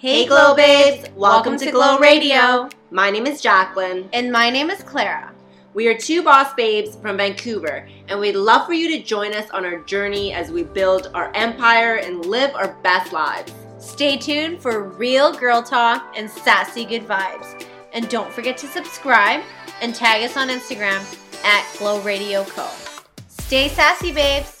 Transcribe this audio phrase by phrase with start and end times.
[0.00, 1.08] Hey, Glow Babes!
[1.16, 2.68] Welcome to Glow Radio.
[2.92, 4.08] My name is Jacqueline.
[4.12, 5.34] And my name is Clara.
[5.74, 9.50] We are two boss babes from Vancouver, and we'd love for you to join us
[9.50, 13.52] on our journey as we build our empire and live our best lives.
[13.80, 17.66] Stay tuned for real girl talk and sassy good vibes.
[17.92, 19.42] And don't forget to subscribe
[19.82, 21.02] and tag us on Instagram
[21.42, 22.68] at Glow Radio Co.
[23.26, 24.57] Stay sassy, babes!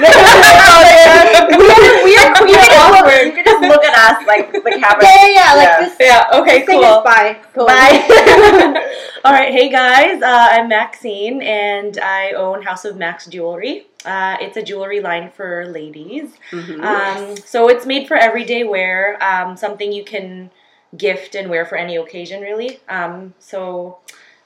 [2.04, 2.98] we are We queen are awkward.
[2.98, 3.26] awkward.
[3.26, 4.98] You can just look at us like the camera.
[5.02, 5.80] Yeah, yeah, yeah, like Yeah.
[5.80, 5.96] this.
[6.00, 6.40] yeah.
[6.40, 6.58] Okay.
[6.66, 7.02] this Cool.
[7.04, 7.38] bye.
[7.54, 7.66] Go.
[7.70, 8.86] Bye.
[9.24, 9.52] All right.
[9.52, 10.20] Hey guys.
[10.22, 13.86] Uh, I'm Maxine, and I own House of Max Jewelry.
[14.04, 16.32] Uh, it's a jewelry line for ladies.
[16.50, 16.82] Mhm.
[16.82, 19.22] Um, so it's made for everyday wear.
[19.22, 20.50] Um, something you can
[20.96, 22.80] gift and wear for any occasion, really.
[22.88, 23.98] Um, so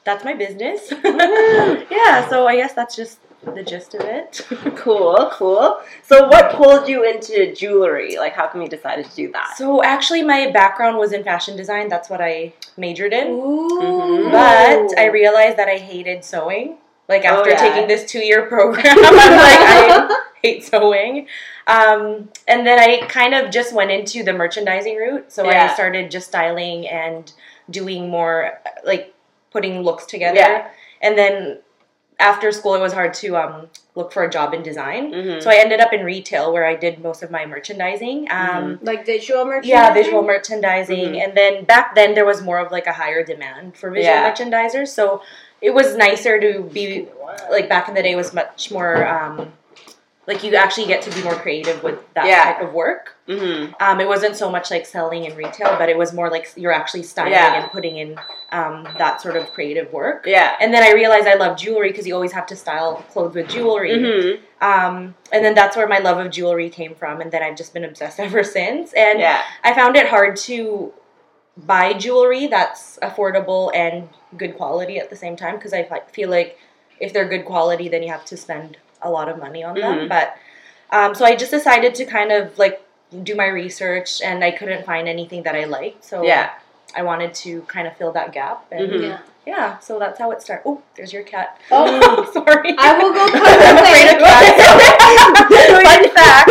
[0.04, 0.92] that's my business.
[1.04, 2.28] yeah.
[2.28, 3.18] So I guess that's just
[3.54, 4.40] the gist of it.
[4.76, 5.78] cool, cool.
[6.02, 8.16] So, what pulled you into jewelry?
[8.16, 9.54] Like, how come you decided to do that?
[9.58, 11.88] So actually, my background was in fashion design.
[11.88, 13.28] That's what I majored in.
[13.28, 13.68] Ooh.
[13.82, 14.30] Mhm.
[14.30, 16.78] But I realized that I hated sewing.
[17.06, 17.56] Like Oh, after yeah.
[17.56, 21.26] taking this two year program, I'm like, I hate sewing.
[21.66, 25.30] Um, and then I kind of just went into the merchandising route.
[25.30, 25.68] So Yeah.
[25.70, 27.30] I started just styling and
[27.68, 29.12] doing more, like
[29.54, 30.36] putting looks together.
[30.40, 30.66] Yeah.
[31.00, 31.60] And then
[32.18, 35.12] after school, it was hard to um, look for a job in design.
[35.12, 35.42] Mhm.
[35.42, 38.28] So I ended up in retail where I did most of my merchandising.
[38.30, 39.70] Um, Like visual merchandising?
[39.70, 41.12] yeah, visual merchandising.
[41.14, 41.22] Mhm.
[41.24, 44.30] And then back then there was more of like a higher demand for visual Yeah.
[44.30, 44.88] merchandisers.
[44.88, 45.22] So
[45.60, 47.08] it was nicer to be
[47.50, 49.52] like back in the day it was much more um
[50.26, 52.44] like you actually get to be more creative with that Yeah.
[52.44, 53.14] type of work.
[53.28, 53.74] Mhm.
[53.80, 56.72] Um, it wasn't so much like selling in retail, but it was more like you're
[56.72, 57.62] actually styling Yeah.
[57.62, 58.18] and putting in
[58.52, 60.26] um, that sort of creative work.
[60.26, 60.54] Yeah.
[60.60, 63.48] And then I realized I love jewelry because you always have to style clothes with
[63.48, 63.90] jewelry.
[63.90, 64.38] Mhm.
[64.60, 67.74] Um, and then that's where my love of jewelry came from, and then I've just
[67.74, 68.92] been obsessed ever since.
[68.92, 69.42] And Yeah.
[69.64, 70.92] I found it hard to
[71.56, 76.56] buy jewelry that's affordable and good quality at the same time because I feel like
[77.00, 80.00] if they're good quality, then you have to spend a lot of money on them.
[80.00, 80.08] Mhm.
[80.08, 80.36] But
[80.90, 82.80] um, so I just decided to kind of like
[83.22, 86.04] do my research, and I couldn't find anything that I liked.
[86.04, 86.50] So Yeah.
[86.96, 88.64] I wanted to kind of fill that gap.
[88.72, 89.02] And Mhm.
[89.08, 89.18] Yeah.
[89.46, 90.62] yeah, so that's how it started.
[90.66, 91.58] Oh, there's your cat.
[91.70, 91.84] Oh.
[92.32, 92.74] sorry.
[92.78, 94.38] I will go put I'm it afraid of away.
[94.56, 95.84] cats.
[95.88, 96.50] Fun fact.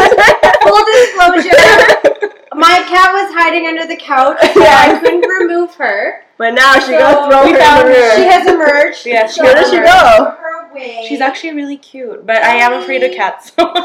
[0.64, 2.20] Full disclosure,
[2.56, 6.24] my cat was hiding under the couch, so I couldn't remove her.
[6.38, 8.16] But now she So, goes throw we her found- in.
[8.18, 9.06] She has emerged.
[9.06, 10.36] Yeah, she so Where has does she go?
[10.74, 11.06] Gonna put her away.
[11.08, 13.52] She's actually really cute, but I am afraid of cats.
[13.54, 13.72] So.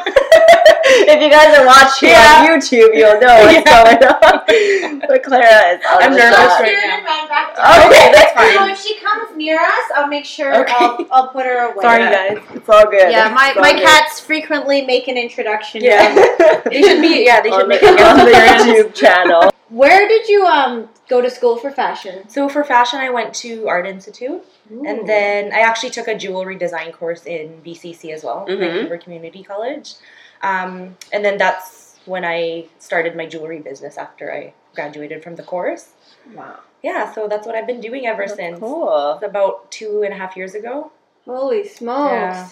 [0.90, 2.38] if you guys are watching Yeah.
[2.40, 3.84] on YouTube, you'll know what's Yeah.
[3.84, 5.02] going on.
[5.08, 6.60] But Clara is out I'm of nervous shot.
[6.60, 7.28] right now.
[7.28, 7.86] back.
[7.86, 8.54] Okay, that's fine.
[8.56, 10.74] So if she comes near us, I'll make sure Okay.
[10.78, 11.82] I'll, I'll put her away.
[11.82, 12.38] Sorry, guys.
[12.54, 13.10] It's all good.
[13.10, 13.82] Yeah, my, my good.
[13.84, 15.82] cats frequently make an introduction.
[15.82, 16.14] Yeah.
[16.64, 17.24] They should be.
[17.24, 18.32] Yeah, they should on make the, on the.
[18.32, 19.50] YouTube channel.
[19.70, 22.28] Where did you um go to school for fashion?
[22.28, 26.56] So for fashion, I went to Art Institute, and then I actually took a jewelry
[26.56, 28.58] design course in VCC as well, Mhm.
[28.58, 29.94] Vancouver Community College.
[30.42, 35.42] Um, and then that's when I started my jewelry business after I graduated from the
[35.42, 35.90] course.
[36.34, 38.58] wow, Yeah, so that's what I've been doing ever since.
[38.60, 39.14] Cool.
[39.14, 40.92] It's about two and a half years ago.
[41.26, 42.12] holy smokes!
[42.12, 42.48] Yeah.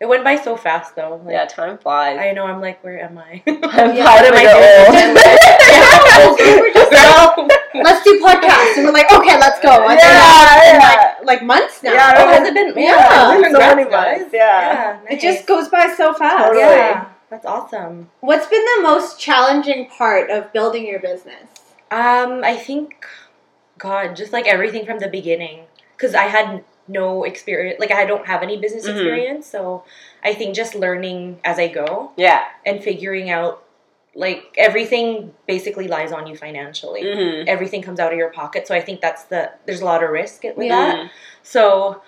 [0.00, 1.20] It went by so fast though.
[1.24, 2.18] Like, Yeah, time flies.
[2.18, 2.44] I know.
[2.46, 3.42] I'm like, where am I?
[3.46, 5.34] I'm Yeah, proud of what it am I
[6.26, 6.38] old.
[6.38, 6.60] doing?
[6.60, 9.86] We're just like, let's do podcasts, and we're like, okay, let's go.
[9.88, 11.14] And then, Yeah, in, yeah.
[11.18, 11.92] Like, like months now.
[11.92, 12.68] Yeah, Oh, has it been?
[12.76, 13.38] Yeah.
[13.40, 13.50] Yeah.
[13.52, 14.30] so many months.
[14.32, 14.98] Yeah.
[15.00, 15.00] Yeah.
[15.10, 16.44] It just goes by so fast.
[16.46, 16.60] Totally.
[16.62, 17.06] Yeah.
[17.30, 18.10] That's awesome.
[18.20, 21.48] What's been the most challenging part of building your business?
[21.90, 23.06] Um, I think,
[23.78, 25.64] God, just like everything from the beginning,
[25.96, 27.78] because I had no experience.
[27.80, 28.92] Like I don't have any business Mhm.
[28.92, 29.84] experience, so
[30.24, 32.44] I think just learning as I go Yeah.
[32.64, 33.62] and figuring out,
[34.18, 37.02] like everything basically lies on you financially.
[37.04, 37.48] Mm-hmm.
[37.48, 40.10] Everything comes out of your pocket, so I think that's the there's a lot of
[40.10, 40.76] risk with Yeah.
[40.76, 41.10] that.
[41.42, 42.02] So,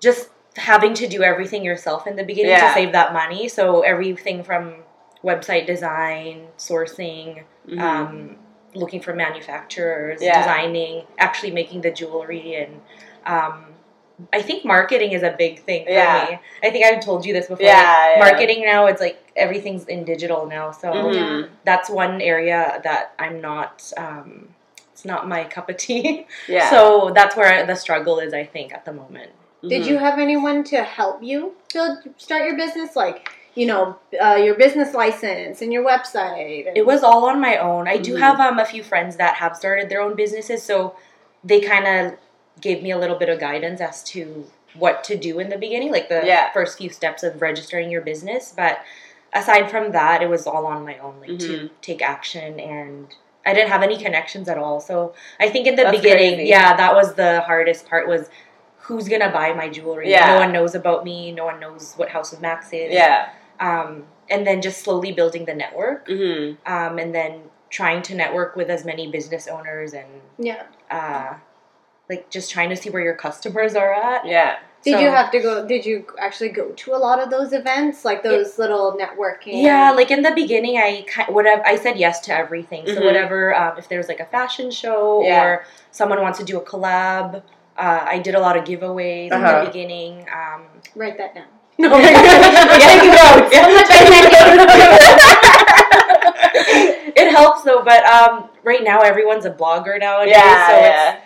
[0.00, 2.68] just having to do everything yourself in the beginning Yeah.
[2.68, 3.48] to save that money.
[3.48, 4.82] So everything from
[5.22, 7.80] website design, sourcing, Mm-hmm.
[7.80, 8.36] um,
[8.74, 10.38] looking for manufacturers, Yeah.
[10.40, 12.80] designing, actually making the jewelry, and
[13.26, 13.66] um,
[14.32, 16.26] I think marketing is a big thing for Yeah.
[16.30, 16.38] me.
[16.68, 17.64] I think I've told you this before.
[17.64, 18.30] Yeah, like, yeah.
[18.30, 20.70] Marketing now, it's like everything's in digital now.
[20.72, 21.48] So Mhm.
[21.64, 23.92] that's one area that I'm not.
[23.96, 24.48] Um,
[24.92, 26.26] it's not my cup of tea.
[26.48, 26.68] Yeah.
[26.70, 28.34] So that's where the struggle is.
[28.34, 29.30] I think at the moment.
[29.62, 29.86] Did Mhm.
[29.86, 32.96] you have anyone to help you to start your business?
[32.96, 36.66] Like, you know, uh, your business license and your website.
[36.68, 37.86] And, It was all on my own.
[37.88, 38.20] I do Mhm.
[38.20, 40.94] have um, a few friends that have started their own businesses, so
[41.44, 42.18] they kind of
[42.60, 45.90] gave me a little bit of guidance as to what to do in the beginning,
[45.90, 46.50] like the Yeah.
[46.52, 48.52] first few steps of registering your business.
[48.56, 48.80] But
[49.32, 51.70] aside from that, it was all on my own, like to Mhm.
[51.82, 53.14] take action and.
[53.46, 56.50] I didn't have any connections at all, so I think in the That's beginning, crazy.
[56.50, 58.06] yeah, that was the hardest part.
[58.06, 58.28] Was
[58.80, 60.10] who's gonna buy my jewelry?
[60.10, 60.34] Yeah.
[60.34, 61.32] No one knows about me.
[61.32, 62.92] No one knows what House of Max is.
[62.92, 63.30] Yeah.
[63.58, 67.40] Um, and then just slowly building the network hmm um, and then
[67.70, 70.06] trying to network with as many business owners and
[70.38, 70.64] yeah.
[70.90, 71.34] uh,
[72.08, 74.24] like just trying to see where your customers are at.
[74.26, 74.56] Yeah.
[74.84, 75.66] Did So- you have to go?
[75.66, 79.62] Did you actually go to a lot of those events, like those little networking?
[79.62, 82.86] Yeah, like in the beginning, I kind whatever I said yes to everything.
[82.86, 83.04] So Mhm.
[83.04, 85.42] whatever, um, if there's like a fashion show Yeah.
[85.44, 87.42] or someone wants to do a collab,
[87.76, 89.60] uh, I did a lot of giveaways in Uh-huh.
[89.60, 90.26] the beginning.
[90.32, 90.62] Um,
[90.94, 91.44] write that down.
[91.78, 91.90] no,
[97.16, 100.66] it helps though, but um, right now everyone's a blogger nowadays, Yeah.
[100.68, 101.12] so yeah.
[101.14, 101.22] it's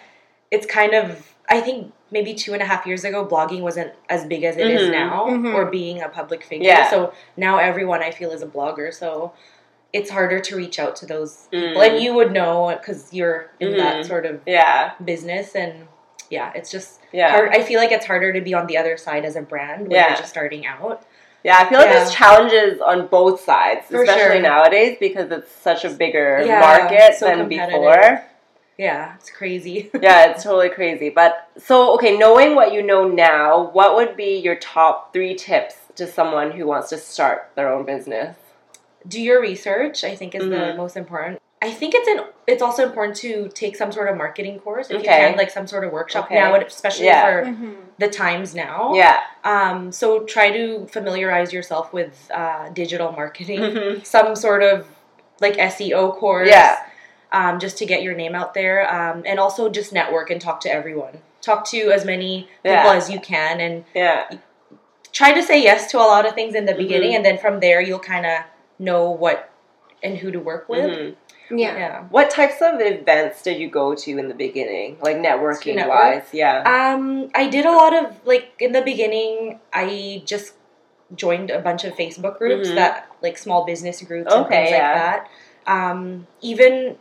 [0.52, 1.04] it's kind of
[1.48, 4.68] I think maybe two and a half years ago blogging wasn't as big as it
[4.68, 4.92] is Mhm.
[4.92, 5.54] now Mhm.
[5.54, 6.68] or being a public figure.
[6.68, 6.88] Yeah.
[6.88, 8.92] So now everyone I feel is a blogger.
[8.94, 9.32] So
[9.92, 11.86] it's harder to reach out to those people, Mm.
[11.88, 13.76] and you would know because you're in Mhm.
[13.78, 14.92] that sort of yeah.
[15.04, 15.88] business and.
[16.30, 17.28] Yeah, it's just Yeah.
[17.30, 17.50] hard.
[17.54, 19.90] I feel like it's harder to be on the other side as a brand when
[19.90, 20.08] Yeah.
[20.08, 21.02] you're just starting out.
[21.44, 21.98] Yeah, I feel like Yeah.
[21.98, 24.40] there's challenges on both sides, For especially sure.
[24.52, 28.22] nowadays because it's such a bigger Yeah, market so than before.
[28.78, 29.90] Yeah, it's crazy.
[30.00, 31.10] yeah, it's totally crazy.
[31.10, 35.74] But so, okay, knowing what you know now, what would be your top three tips
[35.96, 38.36] to someone who wants to start their own business?
[39.08, 40.76] do your research i think is the Mhm.
[40.76, 44.60] most important i think it's an it's also important to take some sort of marketing
[44.60, 45.22] course if Okay.
[45.22, 46.36] you can like some sort of workshop Okay.
[46.36, 47.24] now especially Yeah.
[47.26, 47.74] for Mhm.
[47.98, 49.18] the times now Yeah.
[49.42, 54.06] um so try to familiarize yourself with uh, digital marketing Mhm.
[54.06, 54.86] some sort of
[55.40, 56.76] like seo course Yeah.
[57.32, 60.60] Um, just to get your name out there um, and also just network and talk
[60.60, 62.94] to everyone talk to as many people Yeah.
[62.94, 64.30] as you can and Yeah.
[65.12, 67.16] try to say yes to a lot of things in the beginning Mhm.
[67.16, 68.38] and then from there you'll kind of
[68.78, 69.50] know what
[70.02, 71.16] and who to work with Mhm.
[71.50, 71.76] Yeah.
[71.76, 75.96] yeah What types of events did you go to in the beginning, like networking network?
[75.98, 76.28] wise?
[76.32, 76.62] Yeah.
[76.64, 80.54] um i did a lot of like in the beginning i just
[81.14, 82.74] joined a bunch of facebook groups Mhm.
[82.76, 85.28] that like small business groups and Okay, things like that
[85.66, 86.96] um even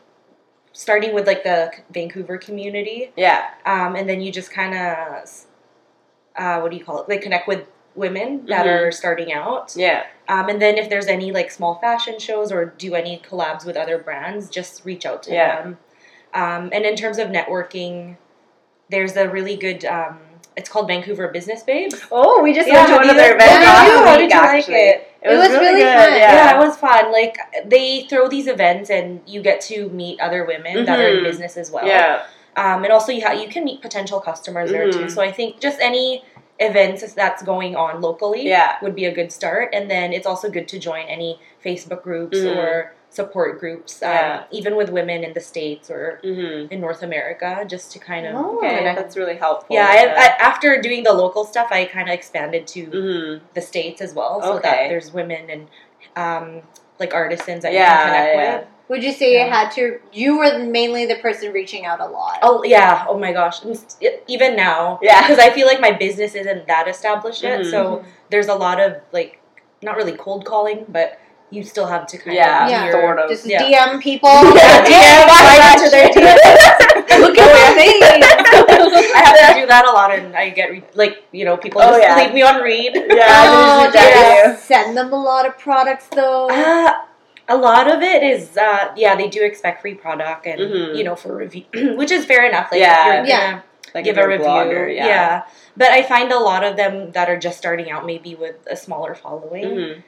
[0.74, 3.50] starting with like the vancouver community yeah.
[3.66, 5.30] um and then you just kind of
[6.38, 8.88] uh what do you call it like connect with women that Mhm.
[8.88, 10.06] are starting out Yeah.
[10.30, 13.76] Um, and then if there's any like small fashion shows or do any collabs with
[13.76, 15.62] other brands, just reach out to Yeah.
[15.62, 15.78] them.
[16.34, 18.16] Um, and in terms of networking,
[18.90, 19.84] there's a really good.
[19.84, 20.20] Um,
[20.56, 22.02] it's called Vancouver Business Babes.
[22.14, 24.32] Oh, we just Yeah, went to have you- another event How did you- how did
[24.32, 25.02] you like actually.
[25.22, 25.32] It?
[25.34, 25.82] It was, really, fun.
[25.82, 26.34] Yeah.
[26.34, 26.56] Yeah.
[26.56, 27.12] it was fun.
[27.12, 31.18] Like they throw these events and you get to meet other women that are in
[31.18, 31.24] Mhm.
[31.24, 31.86] business as well.
[31.86, 32.24] Yeah.
[32.56, 35.06] Um, and also you ha- you can meet potential customers there too.
[35.06, 35.12] Mhm.
[35.12, 36.24] So I think just any
[36.60, 38.76] events that's going on locally Yeah.
[38.82, 39.70] would be a good start.
[39.74, 42.58] And then it's also good to join any Facebook groups Mhm.
[42.58, 44.44] or support groups, um, Yeah.
[44.52, 46.72] even with women in the states or Mm-hmm.
[46.74, 48.58] in North America, just to kind of Oh.
[48.58, 48.98] Okay, connect.
[49.00, 49.76] that's really helpful.
[49.76, 53.46] Yeah, I, I, after doing the local stuff, I kind of expanded to mm-hmm.
[53.54, 54.70] the states as well, so Okay.
[54.70, 55.68] that there's women and
[56.16, 56.62] um,
[57.00, 58.58] like artisans that you can connect yeah.
[58.60, 58.68] with.
[58.90, 59.46] Would you say Yeah.
[59.46, 60.00] you had to?
[60.14, 62.40] You were mainly the person reaching out a lot.
[62.42, 63.06] Oh yeah!
[63.08, 63.62] Oh my gosh!
[64.28, 65.22] Even now, Yeah.
[65.22, 67.72] because I feel like my business isn't that established yet, Mhm.
[67.72, 69.40] so there's a lot of like
[69.82, 71.18] not really cold calling, but
[71.52, 72.92] you still have to kind Yeah, of Yeah.
[72.92, 73.30] sort of.
[73.30, 73.62] Just yeah.
[73.64, 74.30] DM people.
[74.60, 77.20] Yeah, DM, slide into their DMs.
[77.20, 78.02] Look at my face.
[79.16, 81.82] I have to do that a lot, and I get re- like you know people
[81.82, 82.16] Oh, just yeah.
[82.16, 82.94] leave me on read.
[82.96, 86.50] Yeah, Oh, I you send them a lot of products though.
[86.50, 86.94] Uh,
[87.50, 90.96] a lot of it is, uh, yeah, they do expect free product, and Mhm.
[90.98, 91.66] you know for review,
[91.98, 92.72] which is fair enough.
[92.72, 93.22] Like, Yeah.
[93.22, 93.60] if you're Yeah.
[93.94, 95.44] like give if a you're review, blogger, yeah.
[95.76, 98.76] But I find a lot of them that are just starting out, maybe with a
[98.78, 99.66] smaller following.
[99.66, 100.04] Mhm.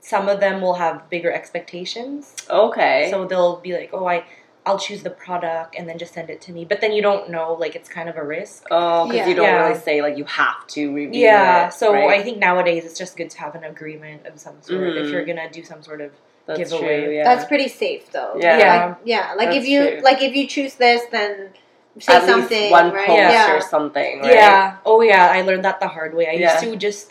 [0.00, 3.08] Some of them will have bigger expectations, Okay.
[3.10, 4.24] so they'll be like, "Oh, I."
[4.66, 6.66] I'll choose the product and then just send it to me.
[6.66, 8.66] But then you don't know, like it's kind of a risk.
[8.70, 9.28] oh, because Yeah.
[9.28, 9.66] you don't Yeah.
[9.68, 11.72] really say like you have to review Yeah, it.
[11.72, 12.10] so right?
[12.20, 15.12] I think nowadays it's just good to have an agreement of some sort if Mhm.
[15.12, 16.10] you're gonna do some sort of
[16.44, 17.04] That's giveaway.
[17.06, 17.14] true.
[17.14, 17.24] Yeah.
[17.24, 18.34] That's pretty safe though.
[18.38, 18.58] Yeah.
[18.58, 18.84] Yeah.
[18.86, 19.32] Like, yeah.
[19.34, 20.00] Like if you true.
[20.02, 21.54] like if you choose this, then
[21.98, 23.06] say at something, least one right?
[23.06, 23.56] post Yeah.
[23.56, 24.20] or something.
[24.20, 24.34] Right?
[24.34, 24.74] Yeah.
[24.84, 26.26] Oh yeah, I learned that the hard way.
[26.28, 26.52] I Yeah.
[26.52, 27.10] used to just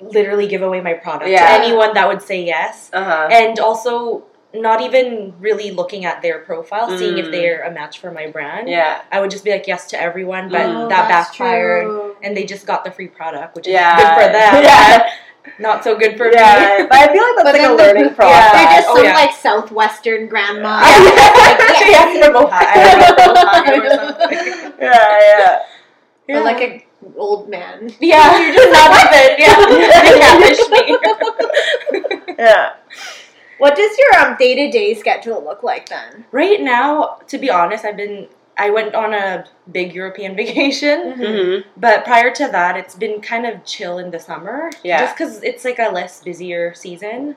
[0.00, 1.46] literally give away my product Yeah.
[1.46, 3.28] to anyone that would say yes, Uh huh.
[3.30, 7.32] and also not even really looking at their profile, seeing if Mm.
[7.32, 8.68] they're a match for my brand.
[8.68, 9.00] Yeah.
[9.10, 10.84] I would just be like yes to everyone, but Mm.
[10.84, 12.16] Oh, that backfired, true.
[12.22, 14.62] and they just got the free product, which is good for them.
[14.62, 15.10] Yeah.
[15.58, 16.86] Not so good for Yeah, me.
[16.88, 18.14] but I feel like that's But like a then the- learning Yeah.
[18.14, 18.52] process.
[18.52, 19.14] They're just Oh, some yeah.
[19.14, 20.80] like southwestern grandma.
[20.84, 21.84] Yeah.
[21.90, 22.68] Yeah, from Ohio.
[22.70, 24.72] I don't know, Ohio or something.
[24.80, 25.58] yeah, yeah.
[26.28, 26.34] Yeah.
[26.36, 26.83] But like a
[27.16, 27.92] old man.
[28.00, 29.38] yeah, you're just not even.
[29.38, 29.56] Yeah,
[30.70, 32.34] they.
[32.38, 32.74] Yeah.
[33.58, 36.24] What does your um day to day schedule look like then?
[36.32, 38.28] Right now, to be honest, I've been.
[38.56, 41.68] I went on a big European vacation, Mm-hmm.
[41.76, 44.70] but prior to that, it's been kind of chill in the summer.
[44.84, 45.00] Yeah.
[45.00, 47.36] Just because it's like a less busier season.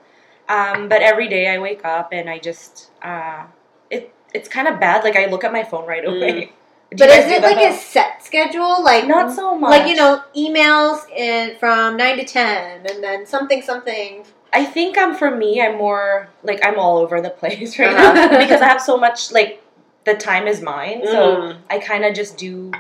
[0.50, 2.92] Um, but every day I wake up and I just.
[3.02, 3.46] Uh,
[3.90, 5.04] it it's kind of bad.
[5.04, 6.50] Like I look at my phone right Mm.
[6.92, 8.82] Do But is it like a set schedule?
[8.84, 9.72] Like Not so much.
[9.72, 14.24] like you know emails in from nine to ten, and then something something.
[14.54, 15.62] I think I'm for me.
[15.62, 18.14] I'm more like I'm all over the place right Uh-huh.
[18.14, 19.62] now because I have so much like
[20.06, 21.58] the time is mine, so Mm.
[21.70, 22.72] I kind of just do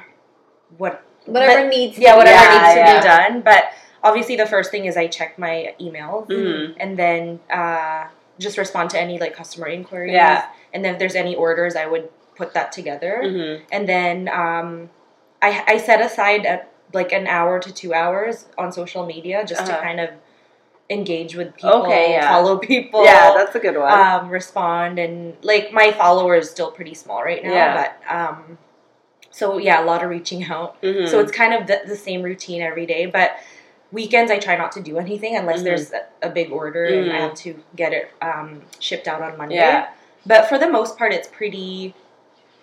[0.77, 1.97] what Whatever but- needs.
[1.99, 2.99] yeah whatever Yeah, needs to yeah.
[3.01, 3.41] be done.
[3.41, 3.63] But
[4.03, 6.75] obviously, the first thing is I check my email, Mhm.
[6.79, 8.07] and then uh,
[8.39, 10.13] just respond to any like customer inquiries.
[10.13, 10.45] Yeah.
[10.73, 13.63] and then if there's any orders, I would put that together, Mm-hmm.
[13.71, 14.89] and then um,
[15.41, 19.61] I I set aside a, like an hour to two hours on social media just
[19.61, 19.75] Uh-huh.
[19.77, 20.09] to kind of
[20.89, 22.29] engage with people, Okay, yeah.
[22.31, 23.91] follow people, Yeah, that's a good one.
[23.91, 27.73] um, respond, and like my follower is still pretty small right now, Yeah.
[27.79, 28.57] but um,
[29.31, 30.81] so yeah, a lot of reaching out.
[30.81, 31.07] Mhm.
[31.09, 33.31] So it's kind of the, the same routine every day, but
[33.91, 35.63] weekends I try not to do anything unless Mhm.
[35.67, 37.19] there's a, a big order and I Mhm.
[37.25, 39.55] have to get it um, shipped out on Monday.
[39.55, 39.87] Yeah.
[40.25, 41.93] But for the most part, it's pretty.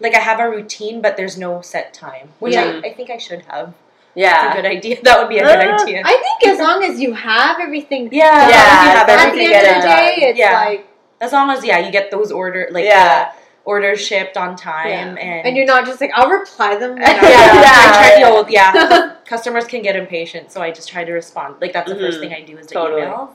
[0.01, 2.85] Like I have a routine, but there's no set time, which Mhm.
[2.85, 3.75] I, I think I should have.
[4.15, 4.47] yeah.
[4.47, 4.97] It's a good idea.
[5.07, 6.03] That would be a good Uh, idea.
[6.05, 8.09] I think as long as you have everything.
[8.13, 9.89] yeah, Yeah, as long as you have as long as At the end of the
[9.89, 10.29] day, done.
[10.31, 10.65] it's Yeah.
[10.65, 10.87] like,
[11.21, 13.29] as long as yeah, you get those order like Yeah.
[13.31, 15.25] uh, orders shipped on time Yeah.
[15.27, 16.97] and and you're not just like, I'll reply them.
[17.01, 18.29] yeah, whenever." I try, Yeah.
[18.39, 19.13] you yeah.
[19.25, 21.57] Customers can get impatient, so I just try to respond.
[21.63, 22.21] Like that's the first Mhm.
[22.23, 23.03] thing I do is the Totally.
[23.03, 23.31] emails.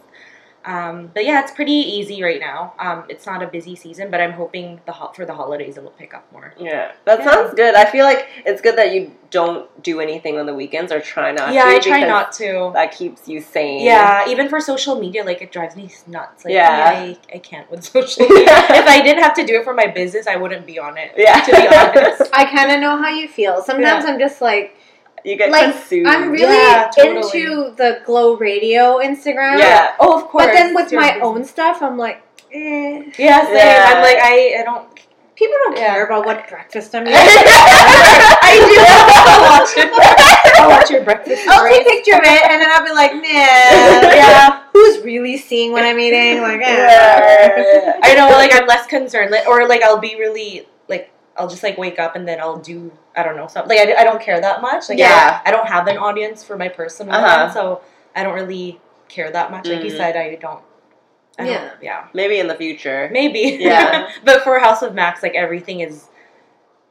[0.66, 2.74] Um, but yeah, it's pretty easy right now.
[2.80, 5.90] Um, it's not a busy season, but I'm hoping the ho- for the holidays it'll
[5.92, 6.54] pick up more.
[6.60, 7.32] Yeah, that Yeah.
[7.32, 7.76] sounds good.
[7.76, 11.32] I feel like it's good that you don't do anything on the weekends or try
[11.32, 11.54] not to.
[11.54, 11.70] yeah, to.
[11.76, 12.72] I try not to.
[12.74, 13.86] That keeps you sane.
[13.86, 16.44] Yeah, even for social media, like it drives me nuts.
[16.44, 16.92] Like, Yeah.
[16.94, 18.46] I, I can't with social media.
[18.50, 21.14] if I didn't have to do it for my business, I wouldn't be on it.
[21.16, 21.40] Yeah.
[21.40, 22.24] to be honest.
[22.34, 23.62] I kind of know how you feel.
[23.64, 24.76] Sometimes I'm just like,
[25.24, 26.08] you get Like, consumed.
[26.08, 27.18] I'm really Yeah, totally.
[27.42, 29.60] into the Glow Radio Instagram.
[29.60, 29.94] Yeah.
[30.00, 30.46] Oh, of course.
[30.46, 31.26] But then with It's your my business.
[31.28, 32.22] own stuff, I'm like,
[32.54, 33.04] eh.
[33.18, 33.56] yeah, same.
[33.56, 33.86] Yeah.
[33.96, 34.88] I'm like, I, I don't.
[35.36, 35.94] People don't Yeah.
[35.94, 37.16] care about what breakfast I'm eating.
[37.16, 38.80] I do.
[39.32, 39.90] I'll watch it.
[40.60, 41.48] I'll watch your breakfast.
[41.48, 43.22] I'll take a picture of it and then I'll be like, nah.
[44.20, 44.64] Yeah.
[44.74, 46.42] Who's really seeing what I'm eating?
[46.42, 46.76] Like, eh.
[46.76, 48.00] Yeah.
[48.04, 50.69] I know, like I'm less concerned, or like I'll be really like
[51.40, 53.76] I'll just like wake up and then I'll do I don't know something.
[53.78, 54.90] Like I, I don't care that much.
[54.90, 55.42] Like Yeah.
[55.46, 57.46] I, I don't have an audience for my personal Uh-huh.
[57.46, 57.82] one, so
[58.16, 59.66] I don't really care that much.
[59.68, 59.98] Like you Mhm.
[59.98, 60.62] said, I don't.
[61.40, 61.70] I Yeah.
[61.70, 62.08] Don't, yeah.
[62.14, 63.10] Maybe in the future.
[63.12, 63.40] Maybe.
[63.60, 64.10] Yeah.
[64.26, 66.08] but for House of Max, like everything is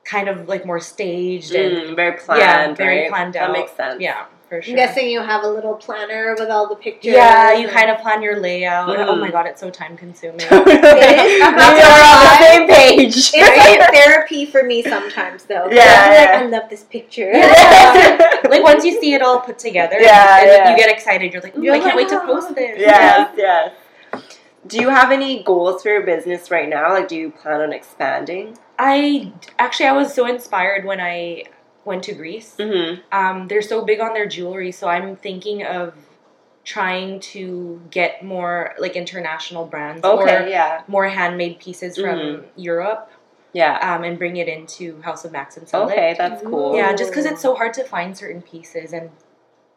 [0.05, 2.41] kind of like more staged and Mm, very planned.
[2.41, 3.11] yeah, very right?
[3.11, 3.53] planned That out.
[3.53, 4.01] makes sense.
[4.01, 4.73] yeah, for sure.
[4.73, 7.13] I'm guessing you have a little planner with all the pictures.
[7.15, 8.89] Yeah, you kind of plan your layout.
[8.89, 9.07] Mm.
[9.07, 10.41] Oh my god, it's so time consuming.
[10.41, 10.51] is.
[10.51, 10.63] we are
[11.53, 13.15] on the same page.
[13.17, 15.69] It's like therapy for me sometimes, though.
[15.71, 16.55] Yeah, I'm like.
[16.55, 17.33] I love this picture.
[18.51, 20.71] like once you see it all put together, Yeah, and yeah.
[20.71, 21.33] you get excited.
[21.33, 22.79] You're like, Ooh, You're I can't like, wait to post this.
[22.79, 23.73] yes, yes.
[24.67, 26.91] Do you have any goals for your business right now?
[26.93, 28.59] Like, do you plan on expanding?
[28.79, 31.45] I actually I was so inspired when I
[31.89, 32.55] went to Greece.
[32.59, 33.01] Mm-hmm.
[33.11, 35.95] Um, they're so big on their jewelry, so I'm thinking of
[36.65, 42.45] trying to get more like international brands Okay, or yeah, more handmade pieces from Mhm.
[42.57, 43.11] Europe
[43.55, 43.79] yeah.
[43.81, 46.19] um, and bring it into House of Max and sell Okay, it.
[46.19, 46.77] that's cool.
[46.77, 49.11] Yeah, just because it's so hard to find certain pieces, and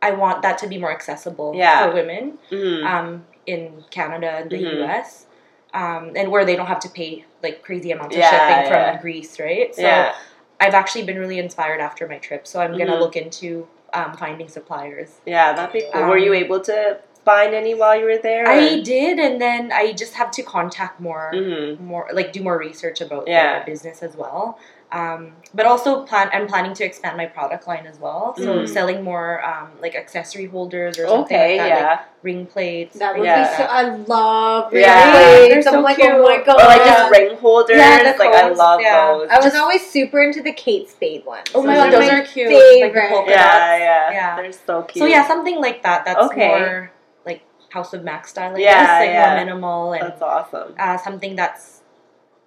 [0.01, 1.87] I want that to be more accessible Yeah.
[1.87, 2.83] for women Mhm.
[2.85, 4.81] um, in Canada and the Mhm.
[4.83, 5.25] US,
[5.73, 8.81] um, and where they don't have to pay like crazy amounts of Yeah, shipping from
[8.81, 9.01] yeah.
[9.01, 9.73] Greece, right?
[9.73, 10.13] So yeah.
[10.61, 12.99] I've actually been really inspired after my trip, so I'm gonna Mhm.
[12.99, 15.09] look into um, finding suppliers.
[15.25, 16.03] Yeah, that'd be cool.
[16.03, 18.47] Were Um, you able to find any while you were there?
[18.47, 21.85] I did, and then I just have to contact more, Mm-hmm.
[21.85, 23.55] more like do more research about Yeah.
[23.57, 24.57] their business as well.
[24.91, 26.29] Um, but also plan.
[26.33, 28.67] I'm planning to expand my product line as well, so Mm.
[28.67, 31.89] selling more um, like accessory holders or something Okay, like that, yeah.
[31.91, 32.99] like ring plates.
[32.99, 33.49] That would Yeah.
[33.49, 33.63] be so.
[33.63, 35.03] I love Yeah.
[35.05, 35.67] ring They're plates.
[35.67, 36.11] I'm so like, cute.
[36.11, 36.59] oh my god.
[36.61, 37.77] Or like just ring holders.
[37.77, 39.05] Yeah, the like I love yeah.
[39.07, 39.29] those.
[39.29, 41.47] I was Just- always super into the Kate Spade ones.
[41.55, 42.47] Oh my Those god, are those my are cute.
[42.51, 43.09] Like the favorite.
[43.09, 43.79] polka yeah, dots.
[43.79, 44.35] yeah, Yeah.
[44.35, 45.01] They're so cute.
[45.01, 46.03] So yeah, something like that.
[46.03, 46.47] That's Okay.
[46.49, 46.91] more
[47.25, 48.55] like House of Max style.
[48.57, 49.25] I Yeah, guess, like yeah.
[49.29, 50.75] more minimal and that's awesome.
[50.77, 51.70] uh, something that's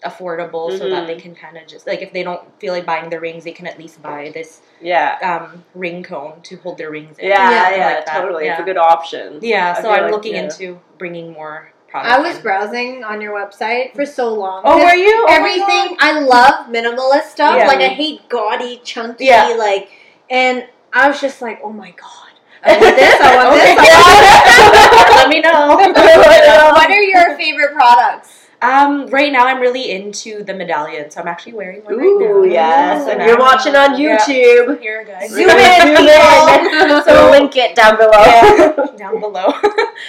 [0.04, 0.90] affordable so Mhm.
[0.90, 3.44] that they can kind of just like if they don't feel like buying the rings
[3.44, 7.28] they can at least buy this Yeah, um, ring cone to hold their rings in
[7.28, 8.20] yeah, or yeah, something like that.
[8.20, 8.46] totally.
[8.48, 9.38] It's a good option.
[9.42, 10.42] yeah I so i'm like, looking yeah.
[10.44, 14.62] into bringing more product I was browsing on your website for so long.
[14.64, 17.56] oh were you Oh everything I love minimalist stuff.
[17.56, 17.68] Yeah.
[17.68, 19.54] Like I hate gaudy, chunky, Yeah.
[19.58, 19.88] like
[20.28, 22.32] and I was just like, oh my god.
[22.66, 23.74] I want this, I want Okay.
[23.74, 25.16] this, I God.
[25.16, 26.16] let me know want this.
[26.78, 28.33] what are your favorite products?
[28.64, 32.46] Um right now i'm really into the medallion so i'm actually wearing one right Ooh,
[32.46, 33.08] now yes.
[33.08, 34.16] And you're watching on Yeah.
[34.18, 34.80] YouTube.
[34.80, 37.02] here guys Zoom in, people.
[37.06, 38.10] so we'll link it down below.
[38.24, 38.86] Yeah.
[38.96, 39.52] down below.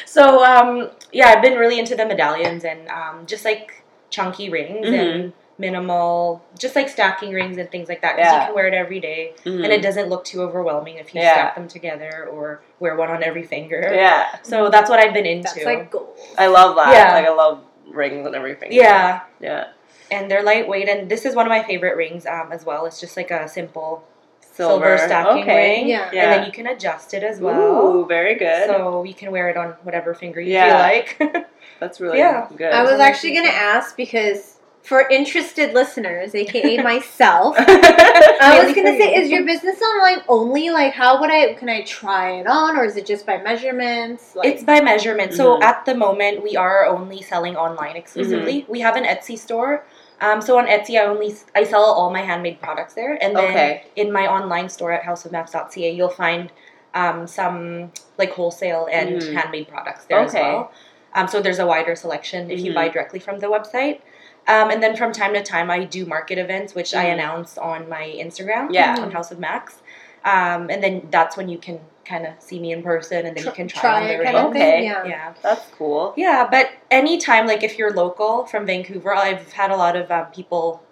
[0.06, 4.88] so um, yeah, I've been really into the medallions and um, just like chunky rings
[4.88, 8.16] and minimal, just like stacking rings and things like that.
[8.18, 8.40] Because Yeah.
[8.42, 9.64] you can wear it every day, Mhm.
[9.64, 11.34] and it doesn't look too overwhelming if you Yeah.
[11.34, 13.82] stack them together or wear one on every finger.
[13.94, 15.52] yeah, So that's what I've been into.
[15.54, 16.10] That's like gold.
[16.38, 16.94] I love that.
[16.94, 17.14] Yeah.
[17.14, 17.60] Like I love
[17.92, 18.72] rings and everything.
[18.72, 19.68] yeah, yeah.
[20.12, 22.86] and they're lightweight, and this is one of my favorite rings um, as well.
[22.86, 24.04] It's just like a simple
[24.42, 25.80] silver, stacking okay.
[25.80, 26.10] ring, Yeah.
[26.13, 26.24] Yeah.
[26.24, 27.96] and then you can adjust it as well.
[27.98, 28.68] Ooh, very good.
[28.68, 30.70] So you can wear it on whatever finger you Yeah.
[30.70, 31.48] feel like.
[31.80, 32.48] That's really Yeah.
[32.56, 32.72] good.
[32.72, 34.55] I was actually gonna ask because
[34.86, 40.70] for interested listeners, aka myself, I was gonna say, is your business online only?
[40.70, 41.54] Like, how would I?
[41.56, 44.36] Can I try it on, or is it just by measurements?
[44.36, 45.34] Like, It's by measurement.
[45.34, 45.63] So Mhm.
[45.63, 48.65] at the moment, we are only selling online exclusively.
[48.70, 49.84] We have an Etsy store.
[50.22, 53.50] Um, so on Etsy, I only I sell all my handmade products there, and then
[53.50, 53.84] Okay.
[53.96, 56.51] in my online store at houseofmax.ca, you'll find
[56.94, 59.34] um, some like wholesale and Mhm.
[59.34, 60.72] handmade products there as well.
[61.13, 62.75] Um, so there's a wider selection if you Mhm.
[62.75, 64.00] buy directly from the website.
[64.48, 67.14] Um, and then from time to time, I do market events, which I Mhm.
[67.14, 68.96] announce on my Instagram, Yeah.
[69.00, 69.82] on House of Max.
[70.24, 73.44] Um, and then that's when you can kind of see me in person, and then
[73.44, 74.25] tr- you can try, try on the it ring.
[74.25, 74.60] kind of Okay.
[74.60, 74.84] thing.
[74.84, 75.04] Yeah.
[75.06, 75.34] Yeah.
[75.42, 76.14] That's cool.
[76.16, 80.28] Yeah, but anytime, like if you're local from Vancouver, I've had a lot of um,
[80.28, 80.85] people, like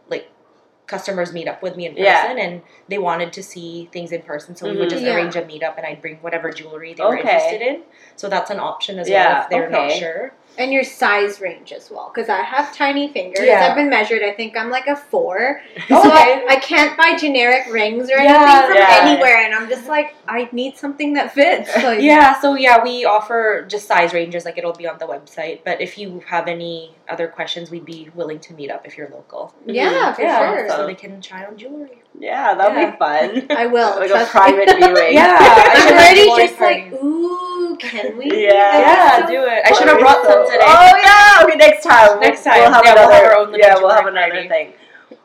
[0.87, 2.35] customers, meet up with me in person, Yeah.
[2.37, 4.91] and they wanted to see things in person, so we would Mhm.
[4.91, 5.15] just Yeah.
[5.15, 7.81] arrange a meetup, and I'd bring whatever jewelry they were interested in.
[8.15, 10.33] So that's an option as Yeah, well if they're not sure.
[10.55, 13.43] And your size range as well, because I have tiny fingers.
[13.43, 13.65] Yeah.
[13.67, 14.21] I've been measured.
[14.21, 15.61] I think I'm like a four.
[15.75, 15.83] Okay.
[16.03, 18.99] So I, I can't buy generic rings or anything Yeah, from yeah.
[19.01, 21.71] anywhere, and I'm just like, I need something that fits.
[21.83, 25.61] Like, Yeah, so yeah, we offer just size ranges, like it'll be on the website.
[25.63, 29.09] But if you have any other questions, we'd be willing to meet up if you're
[29.09, 29.53] local.
[29.65, 30.69] yeah, for yeah, sure.
[30.69, 32.01] so they can try on jewelry.
[32.17, 32.91] Yeah, that'll Yeah.
[32.91, 33.47] be fun.
[33.57, 33.99] I will.
[33.99, 34.75] like a private me.
[34.87, 35.13] viewing.
[35.13, 38.25] Yeah, I should I'm have already jewelry just like, ooh, can we?
[38.45, 38.79] Yeah.
[38.79, 39.61] Yeah, So- do it.
[39.65, 40.63] I should have brought some today.
[40.65, 41.43] Oh yeah.
[41.45, 42.19] Okay, next time.
[42.19, 42.59] Next time.
[42.61, 44.47] We'll have Yeah, we'll have our own yeah, we'll have another party.
[44.47, 44.73] thing.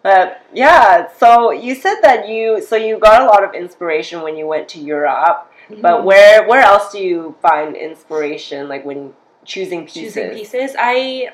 [0.02, 4.36] But yeah, so you said that you so you got a lot of inspiration when
[4.36, 5.50] you went to Europe.
[5.68, 5.82] Mm-hmm.
[5.82, 8.68] But where where else do you find inspiration?
[8.68, 9.12] Like when
[9.44, 10.12] choosing pieces.
[10.14, 11.30] choosing pieces i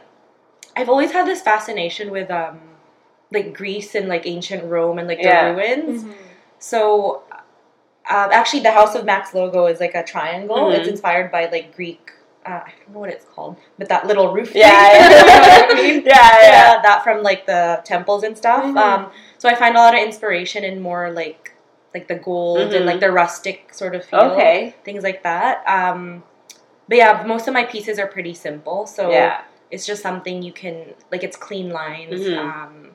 [0.77, 2.61] i've always had this fascination with um
[3.33, 5.51] like greece and like ancient rome and like the Yeah.
[5.51, 6.15] ruins Mhm.
[6.59, 7.23] so
[8.11, 10.75] um, actually the house of max logo is like a triangle Mhm.
[10.79, 12.11] it's inspired by like greek
[12.47, 14.61] uh, i don't know what it's called but that little roof thing.
[14.61, 15.67] Yeah, You know yeah.
[15.67, 16.03] what I mean?
[16.05, 16.51] yeah, yeah.
[16.53, 18.77] yeah that from like the temples and stuff Mhm.
[18.77, 21.53] um so i find a lot of inspiration in more like
[21.95, 24.75] like the gold and like the rustic sort of feel Okay.
[24.85, 26.25] things like that um
[26.89, 29.41] but yeah most of my pieces are pretty simple so yeah.
[29.71, 32.39] It's just something you can like it's clean lines Mhm.
[32.39, 32.91] um,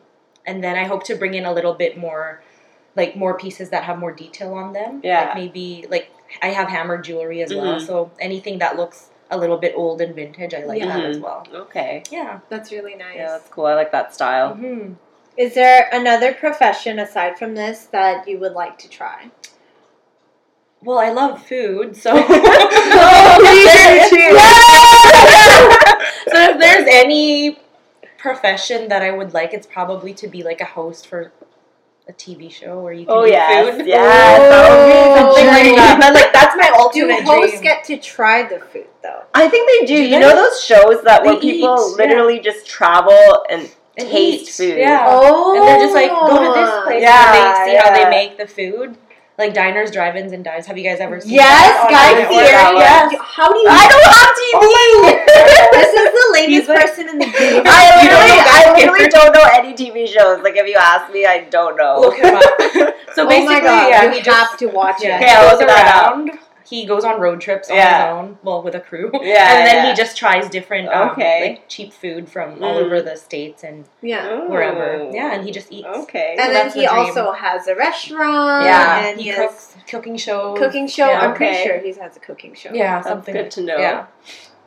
[0.46, 2.42] and then i hope to bring in a little bit more
[2.96, 5.22] like more pieces that have more detail on them Yeah.
[5.26, 6.10] like maybe like
[6.42, 7.86] i have hammered jewelry as well Mhm.
[7.86, 11.46] so anything that looks a little bit old and vintage i like that as well
[11.54, 12.04] Okay.
[12.12, 13.16] yeah That's really nice.
[13.18, 13.66] Yeah, that's cool.
[13.68, 14.54] I like that style.
[14.56, 14.94] hmm
[15.38, 19.30] Is there another profession aside from this that you would like to try?
[20.82, 23.60] well i love food so Oh, me
[24.10, 24.32] too.
[26.32, 27.58] so if there's any
[28.18, 31.32] profession that i would like it's probably to be like a host for
[32.08, 33.86] a TV show where you can Oh eat yes, food.
[33.86, 35.98] yes, that would be something like that.
[36.02, 37.64] But like that's my ultimate Do ultimate hosts dream.
[37.64, 39.26] get to try the food though?
[39.36, 39.96] I think they do.
[39.96, 40.20] Do you they?
[40.20, 44.80] know those shows that where people eat, literally just travel and, And taste eat, food.
[44.80, 45.06] Yeah.
[45.08, 48.10] Oh, and they're just like go to this place Yeah, and they see how they
[48.10, 48.98] make the food.
[49.40, 50.68] Like diners, drive-ins, and dives.
[50.68, 51.32] Have you guys ever seen?
[51.32, 52.76] Yes, that on Guy Fieri.
[52.78, 53.16] Yes.
[53.24, 53.68] How do you?
[53.72, 54.60] I don't have TV.
[54.60, 57.64] Oh this is the latest like- person in the game.
[57.66, 60.44] I You literally, I Guy literally don't know any TV shows.
[60.44, 62.02] Like if you ask me, I don't know.
[62.02, 62.94] Look him up.
[63.16, 65.24] So oh basically, my god, yeah, we just have to watch yeah, it.
[65.24, 66.40] Okay, I'll look goes around.
[66.70, 68.08] He goes on road trips on Yeah.
[68.08, 69.10] his own, well, with a crew.
[69.22, 69.90] Yeah, and then yeah.
[69.90, 71.50] he just tries different, um, Okay.
[71.50, 72.84] like cheap food from all Mm.
[72.86, 74.42] over the states and Yeah.
[74.48, 74.96] wherever.
[75.02, 75.12] Ooh.
[75.12, 75.88] Yeah, and he just eats.
[75.88, 76.36] Okay.
[76.38, 78.66] And So then he the also has a restaurant.
[78.66, 79.00] Yeah.
[79.06, 80.54] and he he, has cooks cooking show.
[80.56, 81.10] cooking show.
[81.10, 81.22] Yeah.
[81.22, 82.70] I'm pretty sure he has a cooking show.
[82.72, 83.34] Yeah, That's something.
[83.34, 83.78] good to know.
[83.78, 84.06] Yeah.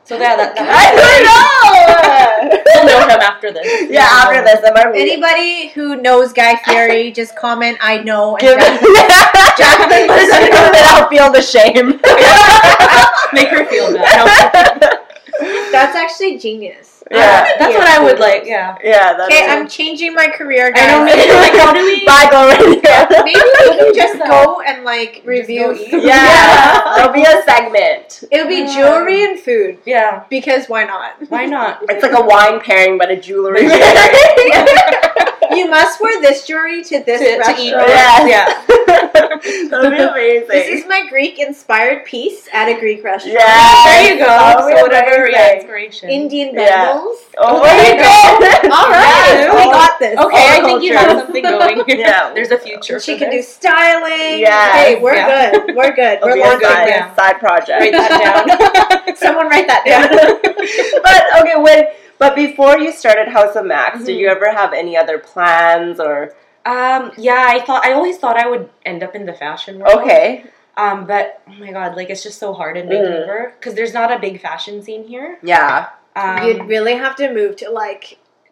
[0.05, 2.59] So yeah, that, I don't know.
[2.75, 3.13] we'll know know.
[3.15, 3.89] him after this.
[3.89, 4.91] yeah, after this, am I?
[4.93, 8.35] Anybody who knows Guy Fieri, just comment I know.
[8.35, 9.57] And Give Jack- it.
[9.57, 10.83] Jacqueline Just doesn't know.
[10.91, 12.01] I'll feel the shame.
[13.33, 14.99] Make her feel bad.
[15.71, 16.92] That's actually genius.
[17.11, 17.47] Yeah.
[17.59, 18.43] That's what I would like.
[18.45, 18.77] Yeah.
[18.83, 19.17] Yeah.
[19.25, 20.83] Okay, I'm changing my career, guys.
[20.83, 21.15] I don't know.
[21.15, 22.05] Maybe like how do we?
[22.05, 23.23] Bye, Glow Radio.
[23.23, 25.75] Maybe we can just go and like review.
[25.91, 26.93] go Yeah.
[26.95, 28.23] There'll be a segment.
[28.31, 30.23] It'll be jewelry and food Yeah.
[30.29, 31.15] because why not?
[31.29, 31.79] Why not?
[31.89, 33.67] It's like a wine pairing, but a jewelry.
[33.67, 35.09] Pairing.
[35.57, 37.59] You must wear this jewelry to this To- to restaurant.
[37.59, 37.71] eat.
[37.71, 38.29] Yes.
[38.29, 38.63] Yeah.
[39.69, 40.47] That'd be amazing.
[40.47, 43.33] This is my Greek inspired piece at a Greek restaurant.
[43.39, 43.85] Yes.
[43.85, 44.67] There you go.
[44.67, 45.29] Be so whatever.
[45.29, 45.55] Yeah.
[45.55, 46.09] Inspiration.
[46.09, 46.85] Indian Yeah.
[46.93, 47.17] bangles.
[47.37, 48.41] Oh There you god.
[48.71, 49.55] All right, Yeah.
[49.55, 50.17] we got this.
[50.19, 51.83] Okay, I All think you have something going.
[51.87, 51.97] here.
[51.97, 52.33] Yeah.
[52.33, 52.99] There's a future.
[52.99, 54.39] She can do styling.
[54.39, 54.75] Yes.
[54.75, 55.51] Hey, we're Yeah.
[55.51, 55.75] good.
[55.75, 56.19] We're good.
[56.23, 57.15] We're launching side, this.
[57.15, 57.79] Side project.
[57.81, 59.15] Write that down.
[59.15, 60.07] Someone write that Yeah.
[60.07, 60.39] down.
[61.03, 61.85] but okay, when
[62.23, 64.19] but before you started House of Max, did Mhm.
[64.21, 66.33] you ever have any other plans or
[66.65, 69.93] Um, yeah, I thought I always thought I would end up in the fashion world.
[69.99, 70.45] okay?
[70.77, 72.87] Um, but oh my god, like it's just so hard in.
[72.87, 75.37] Vancouver because there's not a big fashion scene here.
[75.43, 78.03] Yeah, Um, You'd really have to move to like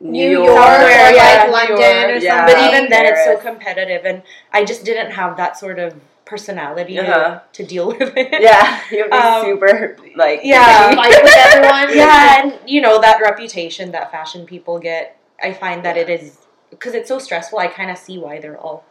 [0.02, 0.48] New, New York.
[0.48, 2.10] York, or Somewhere, yeah, like London York.
[2.12, 2.38] or Yeah.
[2.38, 2.56] something.
[2.56, 5.94] but even then, it's so competitive, and I just didn't have that sort of
[6.32, 7.40] personality Uh-huh.
[7.40, 8.42] to, to deal with it.
[8.48, 10.96] Yeah, you'd be Um, super like yeah.
[10.96, 11.88] fight with everyone.
[11.96, 15.04] yeah, and you know that reputation that fashion people get.
[15.44, 16.38] I find that it is
[16.70, 17.58] because it's so stressful.
[17.60, 18.84] I kind of see why they're all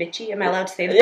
[0.00, 0.26] bitchy.
[0.32, 0.96] Am I allowed to say that?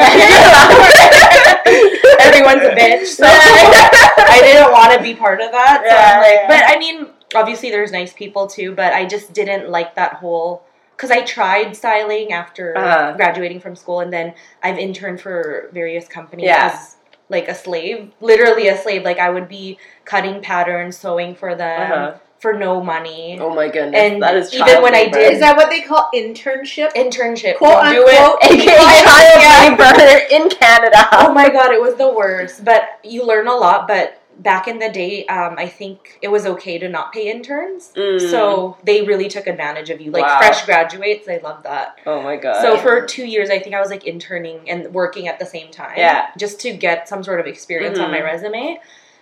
[2.27, 3.07] Everyone's a bitch.
[3.19, 5.77] So I didn't want to be part of that.
[5.81, 6.49] So Yeah, I'm like, yeah.
[6.53, 6.97] but I mean,
[7.35, 10.63] obviously there's nice people too, but I just didn't like that whole.
[10.97, 13.13] Because I tried styling after Uh-huh.
[13.17, 14.33] graduating from school, and then
[14.63, 16.71] I've interned for various companies Yeah.
[16.73, 16.97] as
[17.29, 19.03] like a slave, literally a slave.
[19.05, 22.13] Like I would be cutting patterns, sewing for them Uh-huh.
[22.39, 23.37] for no money.
[23.41, 25.81] Oh my goodness, And that is even child when I did- Is that what they
[25.83, 26.93] call internship?
[26.95, 28.19] Internship, Quote, don't do it.
[28.21, 28.45] unquote.
[28.53, 31.09] AKA child labor in Canada.
[31.13, 32.65] oh my god, it was the worst.
[32.65, 33.89] But you learn a lot.
[33.89, 37.93] But back in the day, um, I think it was okay to not pay interns.
[37.97, 38.21] Mm.
[38.31, 40.39] So they really took advantage of you, like Wow.
[40.39, 41.29] fresh graduates.
[41.29, 41.97] I love that.
[42.07, 42.61] oh my god.
[42.61, 45.71] So for two years, I think I was like interning and working at the same
[45.71, 45.97] time.
[45.97, 46.29] Yeah.
[46.39, 48.13] Just to get some sort of experience on Mhm.
[48.13, 48.81] my resume.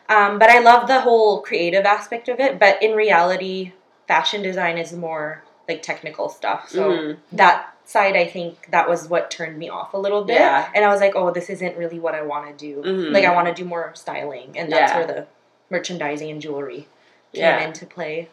[0.08, 2.58] Um, but I love the whole creative aspect of it.
[2.58, 3.72] But in reality,
[4.06, 6.68] fashion design is more like technical stuff.
[6.68, 7.16] So Mhm.
[7.32, 10.36] that side, I think that was what turned me off a little bit.
[10.36, 10.68] Yeah.
[10.74, 12.82] And I was like, oh, this isn't really what I want to do.
[12.82, 13.12] Mhm.
[13.12, 14.56] Like, I want to do more styling.
[14.56, 14.98] And that's Yeah.
[14.98, 15.26] where the
[15.70, 16.86] merchandising and jewelry
[17.32, 17.60] came Yeah.
[17.64, 18.28] into play.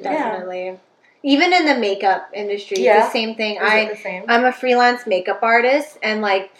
[0.00, 0.78] Definitely.
[1.22, 3.04] Even in the makeup industry, it's Yeah.
[3.04, 3.56] the same thing.
[3.56, 4.24] Is I it the same?
[4.28, 6.50] I'm a freelance makeup artist, and like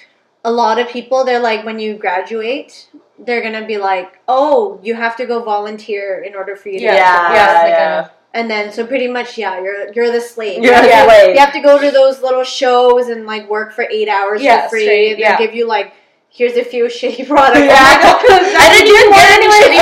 [0.45, 2.87] a lot of people, they're like, when you graduate,
[3.19, 6.85] they're gonna be like, oh, you have to go volunteer in order for you to
[6.85, 6.93] Yeah.
[6.95, 8.09] get Yeah, yeah, like yeah.
[8.35, 10.63] And then, so pretty much, yeah, you're you're the slave.
[10.63, 11.35] You're you, to, slave.
[11.35, 14.65] you have to go to those little shows and like work for eight hours Yeah,
[14.65, 14.85] for free.
[14.85, 15.37] straight, and they yeah.
[15.39, 15.93] give you like,
[16.31, 17.59] here's a few shitty products.
[17.73, 18.01] Yeah.
[18.05, 18.57] Oh.
[18.57, 19.81] I didn't even get any shitty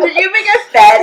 [0.00, 0.98] Did you even get fed?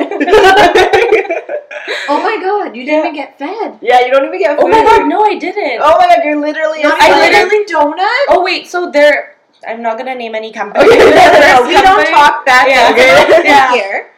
[2.09, 3.77] oh my god, you didn't even get fed.
[3.81, 4.63] yeah, you don't even get fed.
[4.65, 5.81] Oh my god, no, I didn't.
[5.83, 8.25] Oh my god, you're literally Not I literally- donut.
[8.29, 9.35] Oh wait, so there.
[9.67, 10.85] I'm not gonna name any companies.
[10.91, 13.45] Okay, The no, first we don't talk that Yeah, okay.
[13.45, 13.71] yeah.
[13.73, 14.11] here.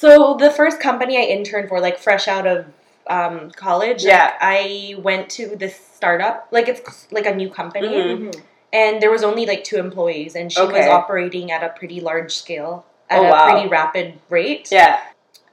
[0.00, 2.64] So the first company I interned for, like fresh out of
[3.06, 4.32] um, college, like, Yeah.
[4.40, 6.46] I went to this startup.
[6.50, 8.40] Like it's like a new company, Mhm.
[8.72, 12.32] and there was only like two employees, and she was operating at a pretty large
[12.34, 13.50] scale at Oh, a wow.
[13.50, 14.68] pretty rapid rate.
[14.70, 15.00] Yeah.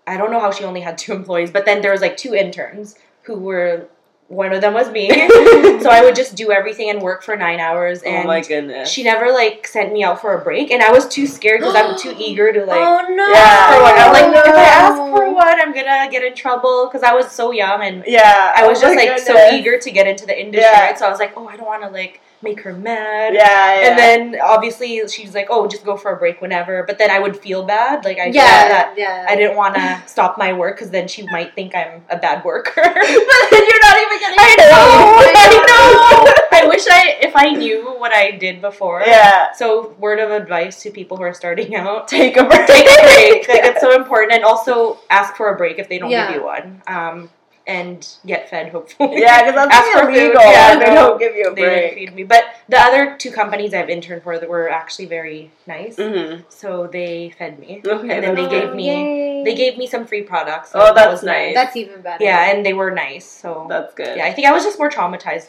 [0.06, 2.34] I don't know how she only had two employees, but then there was like two
[2.34, 3.88] interns who were.
[4.30, 7.62] One of them was me, so I would just do everything and work for nine
[7.62, 8.04] hours.
[8.06, 8.90] Oh and oh my goodness.
[8.90, 11.76] she never like sent me out for a break, and I was too scared because
[11.76, 13.28] I'm too eager to like oh no!
[13.28, 13.74] Yeah.
[13.74, 13.94] for one.
[13.96, 17.14] I'm like, Oh, if I ask for one, I'm gonna get in trouble because I
[17.14, 18.52] was so young and yeah.
[18.54, 20.70] I was oh just like so eager to get into the industry.
[20.70, 20.88] Yeah.
[20.88, 21.00] Right?
[21.00, 23.34] So I was like, oh, I don't want to like make her mad.
[23.34, 23.42] Yeah,
[23.82, 23.90] yeah.
[23.90, 27.20] And then obviously she's like, "Oh, just go for a break whenever." But then I
[27.20, 29.26] would feel bad, like I Yeah, that yeah.
[29.28, 32.44] I didn't want to stop my work because then she might think I'm a bad
[32.46, 32.72] worker.
[32.76, 34.70] but then you're not even getting I paid.
[34.70, 36.34] know, I know.
[36.60, 39.02] I wish I, if I knew what I did before.
[39.06, 39.52] Yeah.
[39.54, 42.66] So, word of advice to people who are starting out: Take a break.
[42.68, 43.48] take a break.
[43.48, 46.28] Like it's so important, and also ask for a break if they don't Yeah.
[46.28, 46.82] give you one.
[46.88, 47.30] Um,
[47.68, 49.20] and get fed, hopefully.
[49.20, 50.16] Yeah, because Ask that's for food.
[50.18, 50.42] illegal.
[50.42, 51.94] Yeah, and they don't give you a They didn't break.
[51.96, 52.24] feed me.
[52.24, 55.98] But the other two companies I've interned for that were actually very nice.
[55.98, 56.44] Mm-hmm.
[56.50, 57.82] So they fed me.
[57.86, 59.44] Okay, and then they gave me Yay.
[59.44, 60.72] they gave me some free products.
[60.72, 61.54] So Oh, that that's was nice.
[61.54, 62.24] That's even better.
[62.24, 63.26] yeah, and they were nice.
[63.26, 64.18] So That's good.
[64.18, 65.48] yeah, I think I was just more traumatized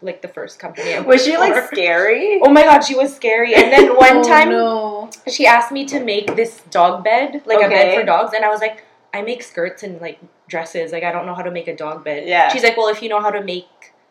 [0.00, 0.94] like the first company.
[0.94, 1.74] I Was she worked like for.
[1.74, 2.40] scary?
[2.42, 3.54] Oh my god, she was scary.
[3.54, 5.10] And then one Oh, time no.
[5.26, 8.48] she asked me to make this dog bed, like a bed for dogs, and I
[8.48, 10.18] was like, I make skirts and like
[10.48, 10.92] dresses.
[10.92, 12.28] Like I don't know how to make a dog bed.
[12.28, 12.48] Yeah.
[12.52, 13.66] She's like, well, if you know how to make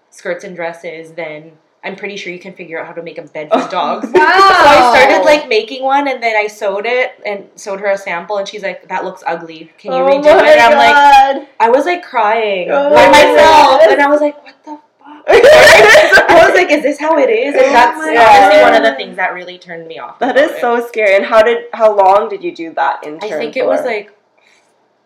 [0.09, 3.21] skirts and dresses, then I'm pretty sure you can figure out how to make a
[3.21, 4.09] bed for oh, dogs.
[4.11, 4.23] Wow.
[4.57, 7.97] So I started like making one, and then I sewed it and showed her a
[7.97, 9.71] sample, and she's like, "That looks ugly.
[9.77, 13.79] Can you oh redo it?" And I'm like, I was like crying Oh by myself,
[13.79, 13.91] God.
[13.91, 17.55] and I was like, "What the fuck?" I was like, "Is this how it is?"
[17.55, 18.71] Oh And that's my honestly God.
[18.71, 20.19] one of the things that really turned me off.
[20.19, 20.59] That is it.
[20.59, 21.15] so scary.
[21.15, 23.31] And how did how long did you do that intern?
[23.31, 24.16] I think it was like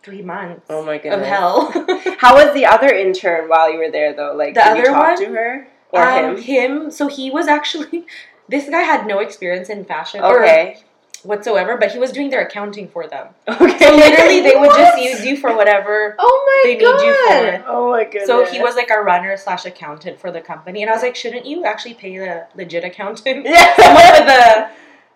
[0.04, 1.72] three months oh my god, of hell.
[2.18, 4.34] How was the other intern while you were there though?
[4.36, 5.18] Like The did you other talk one?
[5.20, 6.42] to her or um, him?
[6.42, 6.92] him.
[6.92, 8.06] So he was actually.
[8.50, 10.78] This guy had no experience in fashion Okay.
[11.24, 13.28] whatsoever, but he was doing their accounting for them.
[13.48, 13.80] Okay.
[13.80, 17.64] So literally, they would just use you for whatever Oh my they need you for.
[17.68, 18.28] Oh my goodness.
[18.28, 21.16] So he was like a runner slash accountant for the company, and I was like,
[21.16, 23.46] shouldn't you actually pay the legit accountant?
[23.46, 23.74] Yeah.
[23.78, 24.72] Someone with a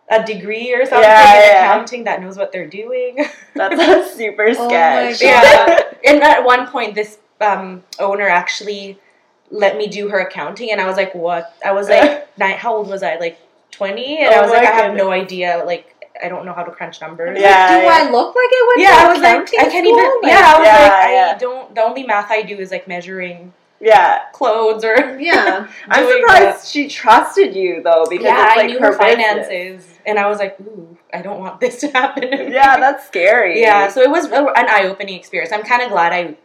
[0.10, 1.62] a degree or something Yeah, in yeah.
[1.74, 3.26] accounting that knows what they're doing.
[3.56, 5.20] That's a super Oh sketch.
[5.20, 5.26] God.
[5.26, 5.84] yeah.
[6.06, 9.00] And at one point, this um, owner actually
[9.52, 11.54] let me do her accounting, and I was like, what?
[11.65, 13.15] I was like, nine, how old was I?
[13.18, 13.39] Like
[13.72, 15.63] twenty, and Oh I was like, my I have no idea.
[15.65, 15.91] Like,
[16.24, 17.39] I don't know how to crunch numbers.
[17.39, 17.68] Yeah.
[17.68, 20.00] Do I look like I went Yeah, to I was like, accounting I can't school?
[20.00, 20.22] even.
[20.22, 21.76] Like, Yeah, I was Yeah, like, I don't.
[21.76, 24.23] The only math I do is like measuring Yeah.
[24.33, 25.67] clothes or Yeah.
[25.89, 26.67] I'm surprised that.
[26.67, 29.47] she trusted you though because yeah, it's like I knew her, her business.
[29.47, 32.29] finances, and I was like, ooh, I don't want this to happen.
[32.31, 32.49] To.
[32.51, 33.59] Yeah, that's scary.
[33.61, 33.89] yeah.
[33.89, 35.51] So it was an eye-opening experience.
[35.51, 36.38] I'm kind of glad I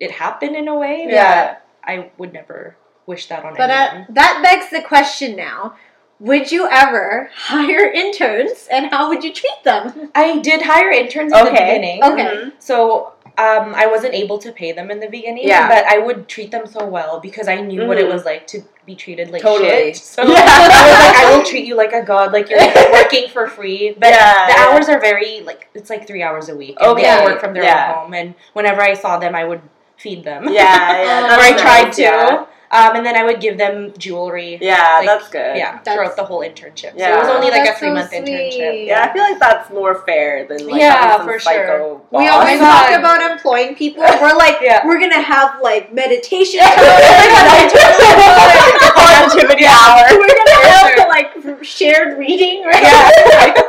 [0.00, 1.06] it happened in a way.
[1.08, 1.54] Yeah.
[1.54, 2.76] but I would never
[3.06, 3.56] wish that on anyone.
[3.56, 5.74] But uh, that begs the question now.
[6.20, 10.10] Would you ever hire interns and how would you treat them?
[10.16, 11.64] I did hire interns in the Okay.
[11.76, 12.02] beginning.
[12.04, 12.50] Okay.
[12.58, 15.68] So um, I wasn't able to pay them in the beginning, Yeah.
[15.68, 18.12] but I would treat them so well because I knew what it Mhm.
[18.14, 19.68] was like to be treated like Totally.
[19.94, 19.96] shit.
[19.96, 20.44] So Yeah.
[20.46, 22.58] I was like, I will treat you like a god, like you're
[22.92, 23.94] working for free.
[23.98, 24.64] But Yeah, the yeah.
[24.66, 26.76] hours are very like it's like three hours a week.
[26.80, 27.02] And Okay.
[27.18, 29.62] They work from their own home, and whenever I saw them, I would
[29.96, 30.42] feed them.
[30.50, 31.26] Yeah, yeah.
[31.30, 32.46] Or or I tried nice, to.
[32.70, 34.58] Yeah, Um, and then I would give them jewelry.
[34.60, 35.56] Yeah, Like, that's good.
[35.56, 36.92] Yeah, That's- throughout the whole internship.
[36.92, 37.14] So Yeah.
[37.16, 38.24] it was only like a That's so three month sweet.
[38.26, 38.86] internship.
[38.86, 42.00] Yeah, I feel like that's more fair than like Yeah, some for psycho sure.
[42.12, 42.20] boss.
[42.22, 42.98] We always talk God.
[43.00, 44.02] about employing people.
[44.20, 44.86] We're like, Yeah.
[44.86, 46.60] we're gonna have like meditation.
[48.94, 50.04] Positivity hour.
[50.10, 52.64] we're gonna have like shared reading.
[52.64, 52.82] Right?
[52.82, 53.62] Yeah.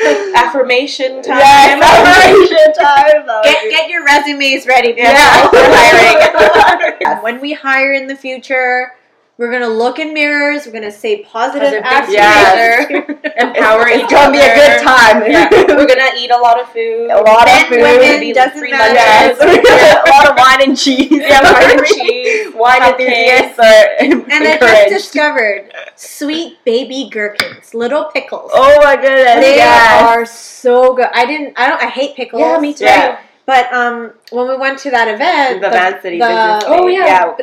[0.36, 1.38] Affirmation time.
[1.38, 3.42] Yes, affirmation time.
[3.44, 4.94] Get get your resumes ready.
[4.96, 7.22] Yeah, we're hiring.
[7.22, 8.92] When we hire in the future,
[9.38, 10.64] we're gonna look in mirrors.
[10.66, 13.06] We're gonna say positive Positive affirmations.
[13.06, 13.34] things.
[13.36, 15.30] Empower It's gonna be a good time.
[15.30, 15.48] Yeah.
[15.76, 17.10] We're gonna eat a lot of food.
[17.10, 17.82] a lot Men, of food.
[17.82, 18.94] women, doesn't matter.
[18.94, 19.36] Yes.
[20.08, 21.10] a lot of wine and cheese.
[21.10, 22.54] Yeah, wine and cheese.
[22.54, 28.50] Wine enthusiasts are And I just discovered sweet baby gherkins, little pickles.
[28.54, 29.44] Oh my goodness!
[29.44, 30.02] They yes.
[30.02, 31.08] are so good.
[31.12, 31.58] I didn't.
[31.58, 31.82] I don't.
[31.82, 32.40] I hate pickles.
[32.40, 32.84] Yeah, me too.
[32.84, 33.20] Yeah.
[33.46, 36.64] But um, when we went to that event, the Van City the- Business.
[36.66, 37.36] Oh, Day, yeah.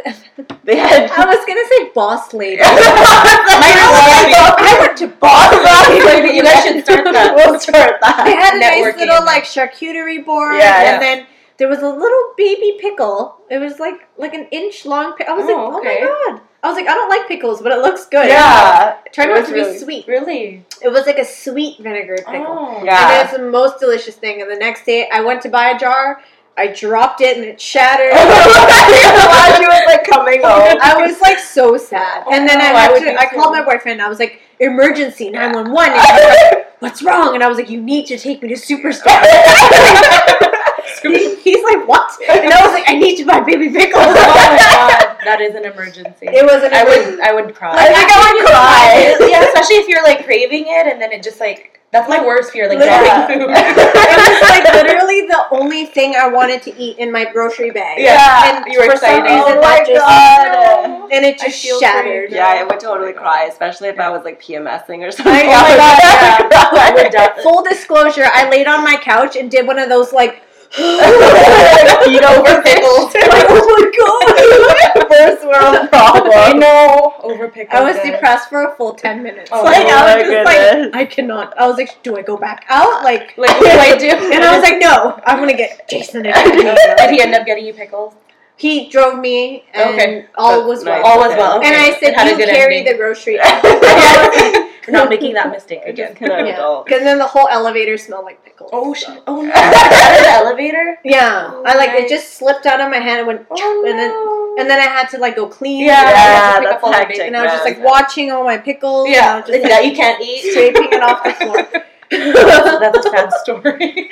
[0.66, 1.10] They had.
[1.12, 2.62] I was gonna say boss lady.
[2.62, 5.54] I I went to boss
[6.06, 6.36] lady.
[6.38, 7.36] You guys should start that.
[7.39, 8.24] We'll start that.
[8.26, 10.94] They had a nice little like charcuterie board, Yeah.
[10.94, 11.26] and then
[11.58, 13.38] there was a little baby pickle.
[13.50, 15.16] It was like like an inch long.
[15.18, 16.42] Pi- I was like, Oh, oh my god!
[16.63, 18.28] I was like, I don't like pickles, but it looks good.
[18.28, 18.98] Yeah.
[19.06, 20.08] It turned out to be really- sweet.
[20.08, 20.66] Really?
[20.84, 22.46] It was like a sweet vinegar pickle.
[22.48, 22.84] Oh.
[22.84, 23.19] Yeah.
[23.19, 24.41] And it's the most delicious thing.
[24.41, 26.22] And the next day, I went to buy a jar.
[26.56, 28.12] I dropped it and it shattered.
[28.13, 30.69] While she was like coming oh.
[30.69, 30.78] home.
[30.82, 32.26] I was like so sad.
[32.32, 34.02] And then I Oh, I had to, I called my boyfriend.
[34.02, 35.93] I was like, emergency 911.
[35.93, 37.34] And he was like, what's wrong?
[37.34, 39.08] And I was like, you need to take me to Superstore.
[41.02, 42.12] He- He's like, what?
[42.30, 44.04] And I was like, I need to buy baby pickles.
[44.06, 46.28] Oh my god, that is an emergency.
[46.28, 47.74] It was an I would, I would cry.
[47.76, 49.28] I think I would cry.
[49.30, 52.52] yeah, especially if you're like craving it and then it just like That's my worst
[52.52, 53.04] fear, like Yeah.
[53.28, 53.50] dropping food.
[53.54, 58.00] it was like literally the only thing I wanted to eat in my grocery bag.
[58.00, 59.24] Yeah, and you were for some excited.
[59.24, 61.12] reason Oh my that just god.
[61.12, 62.32] and it just feel for you, shattered.
[62.32, 65.34] Yeah, I would totally oh cry, especially if I was like PMSing or something.
[65.34, 66.70] Oh my god, yeah.
[66.74, 67.36] I would God.
[67.36, 67.44] die.
[67.44, 70.42] Full disclosure, I laid on my couch and did one of those like
[70.76, 73.14] Feet over pickles.
[73.14, 75.08] like, oh my god.
[75.08, 76.32] First world problem.
[76.36, 77.14] I know.
[77.22, 77.80] Over pickles.
[77.80, 78.12] I was guys.
[78.12, 79.50] depressed for a full ten minutes.
[79.54, 80.94] Oh like my I was just goodness.
[80.94, 81.58] like I cannot.
[81.58, 83.04] I was like, do I go back out?
[83.04, 84.08] Like Like, what do I do?
[84.34, 86.32] and I was like, no, I'm gonna get Jason to.
[86.98, 88.16] Did he end up getting you pickles?
[88.56, 90.26] He drove me and Okay.
[90.36, 91.04] all was well.
[91.06, 91.56] All was well.
[91.64, 92.94] And I said, It you carry ending.
[92.94, 93.40] the grocery.
[94.88, 96.15] We're not making that mistake I just again.
[96.15, 96.54] cannot Yeah.
[96.56, 96.86] adult.
[96.86, 98.69] Because then the whole elevator smelled like pickles.
[98.74, 99.13] Oh so.
[99.13, 99.24] shit!
[99.28, 99.52] Oh no!
[100.24, 101.00] The elevator.
[101.04, 102.04] Yeah, Oh, I like nice.
[102.04, 104.56] it just slipped out of my hand and went, Oh and then no!
[104.62, 105.86] and then I had to like go clean.
[105.86, 106.10] Yeah, it.
[106.10, 107.74] you have to Yeah, pick that's up all the hectic, and I was just man.
[107.76, 109.06] like watching all my pickles.
[109.08, 110.52] and yeah, that like, you can't eat.
[110.52, 111.67] scraping it off the floor.
[112.12, 114.10] That's a sad story.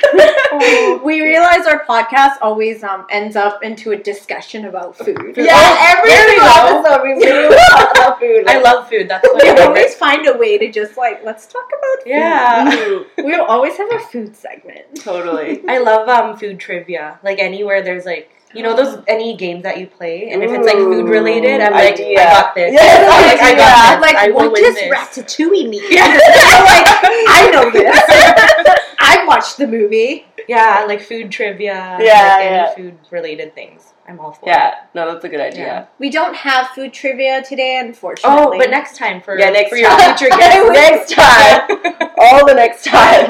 [1.04, 5.34] we realize our podcast always um ends up into a discussion about food.
[5.38, 6.80] Yeah, Oh, every there we single go.
[6.80, 8.48] episode we talk about food.
[8.48, 9.10] I love food.
[9.10, 12.10] That's We my always find a way to just like let's talk about food.
[12.10, 13.04] Yeah.
[13.24, 14.86] We always have a food segment.
[14.96, 15.62] totally.
[15.68, 17.20] I love um food trivia.
[17.24, 20.66] Like anywhere there's like you know those any games that you play, and if it's
[20.66, 22.20] like food related, I'm like Idea.
[22.22, 22.74] I got this.
[22.74, 24.02] Yes, I'm like I got this.
[24.08, 24.94] Like I will what win does this.
[24.94, 25.82] Ratatouille mean?
[25.92, 26.06] Yeah.
[26.54, 26.88] I'm like
[27.28, 28.76] I know this.
[29.00, 30.26] I watched the movie.
[30.48, 31.74] Yeah, like food trivia.
[31.74, 32.74] Yeah, like yeah.
[32.78, 33.94] any food related things.
[34.08, 34.52] I'm all for it.
[34.52, 35.66] Yeah, no, that's a good idea.
[35.66, 35.86] Yeah.
[36.00, 38.42] We don't have food trivia today, oh, unfortunately.
[38.42, 40.70] Oh, but next time for Yeah, next for your future guests.
[40.74, 42.10] next time.
[42.18, 43.28] All the next times.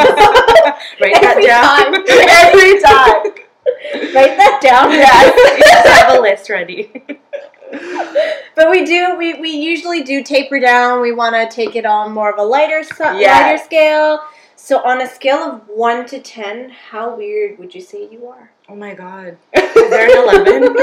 [0.99, 1.93] Write that Every down.
[1.93, 2.03] time.
[2.39, 3.47] Every time.
[4.13, 4.91] write that down.
[5.01, 6.05] Yeah.
[6.05, 6.91] have a list ready.
[8.53, 9.15] But we do.
[9.17, 10.99] We, we usually do taper down.
[11.01, 13.39] We want to take it on more of a lighter Yeah.
[13.39, 14.19] lighter scale.
[14.57, 18.51] So on a scale of one to ten, how weird would you say you are?
[18.67, 19.37] Oh my god.
[19.53, 20.75] Is there an 11?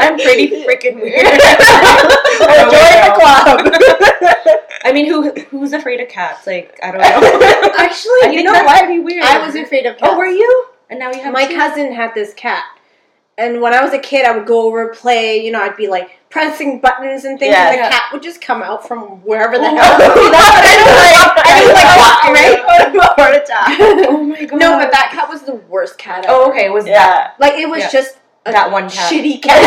[0.00, 1.26] I'm pretty freaking weird.
[1.26, 1.38] I
[2.40, 4.62] oh Join the club.
[4.84, 6.46] I mean, who who's afraid of cats?
[6.46, 7.70] Like, I don't know.
[7.78, 8.88] Actually, I you know what?
[8.88, 9.24] be weird.
[9.24, 10.12] I was afraid of oh, cats.
[10.12, 10.66] Oh, were you?
[10.92, 12.64] And now you have My cousin had this cat.
[13.38, 15.42] And when I was a kid, I would go over and play.
[15.42, 17.68] You know, I'd be like pressing buttons and things, Yeah.
[17.70, 17.88] and the Yeah.
[17.90, 19.98] cat would just come out from wherever the Oh, hell.
[19.98, 20.94] See, that's what I don't
[21.32, 21.46] like.
[21.46, 23.16] I just like right?
[23.16, 23.80] Heart attack.
[24.10, 24.58] Oh my god.
[24.60, 26.26] No, but that cat was the worst cat.
[26.28, 26.44] Oh, ever.
[26.44, 26.66] Oh, okay.
[26.66, 27.30] It was that Yeah.
[27.38, 27.88] Like it was Yeah.
[27.90, 29.10] just that one cat?
[29.10, 29.62] shitty cat.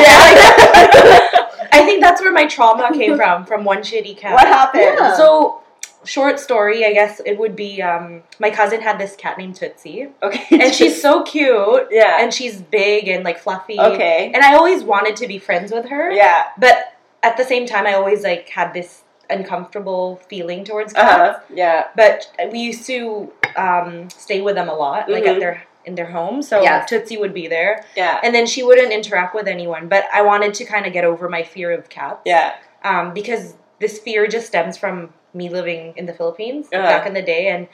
[1.71, 4.33] I think that's where my trauma came from, from one shitty cat.
[4.35, 4.99] What happened?
[5.17, 5.61] So,
[6.05, 10.09] short story, I guess it would be um, my cousin had this cat named Tootsie,
[10.23, 10.45] Okay.
[10.61, 12.17] and she's so cute, yeah.
[12.21, 13.79] and she's big and like fluffy.
[13.79, 14.31] okay.
[14.33, 16.45] And I always wanted to be friends with her, Yeah.
[16.57, 21.37] but at the same time, I always like had this uncomfortable feeling towards Uh cats.
[21.39, 21.43] huh.
[21.53, 21.87] Yeah.
[21.95, 25.39] But we used to um, stay with them a lot, like at Mhm.
[25.39, 26.41] their in their home.
[26.41, 26.89] So Yes.
[26.89, 28.19] Tootsie would be there, Yeah.
[28.23, 29.87] and then she wouldn't interact with anyone.
[29.87, 32.53] But I wanted to kind of get over my fear of cats Yeah.
[32.83, 36.81] um, because this fear just stems from me living in the Philippines Uh-huh.
[36.81, 37.67] back in the day, and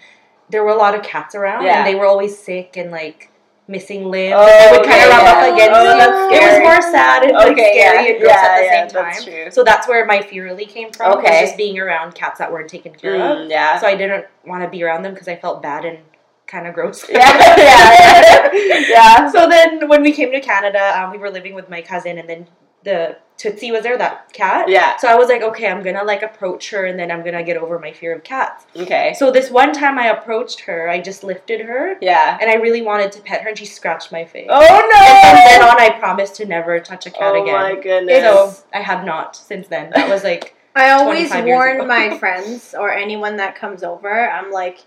[0.49, 1.77] there were a lot of cats around, Yeah.
[1.79, 3.29] and they were always sick and like
[3.67, 4.35] missing limbs.
[4.37, 5.31] Oh, they would kind of rub yeah.
[5.31, 6.35] up against Oh, you.
[6.35, 8.11] It was more sad and like scary yeah.
[8.11, 9.33] and gross at the same that's time.
[9.33, 9.51] true.
[9.51, 11.19] So that's where my fear really came from.
[11.19, 11.41] Okay.
[11.41, 13.37] Was just being around cats that weren't taken care of.
[13.37, 13.79] Mm, yeah.
[13.79, 15.99] So I didn't want to be around them because I felt bad and
[16.47, 17.05] kind of gross.
[17.09, 17.19] yeah.
[17.57, 18.49] Yeah.
[18.89, 19.31] yeah.
[19.31, 22.27] So then when we came to Canada, um, we were living with my cousin, and
[22.27, 22.47] then
[22.83, 24.69] the Tootsie was there, that cat.
[24.69, 24.97] Yeah.
[24.97, 27.57] So I was like, okay, I'm gonna like approach her, and then I'm gonna get
[27.57, 28.65] over my fear of cats.
[28.75, 29.15] Okay.
[29.17, 32.37] So this one time I approached her, I just lifted her, Yeah.
[32.39, 34.47] and I really wanted to pet her, and she scratched my face.
[34.47, 34.67] Oh no.
[34.67, 37.55] And from then on, I promised to never touch a cat oh again.
[37.55, 38.19] Oh my goodness.
[38.23, 39.91] So I have not since then.
[39.95, 44.29] That was like, I always warn my friends or anyone that comes over.
[44.29, 44.81] I'm like,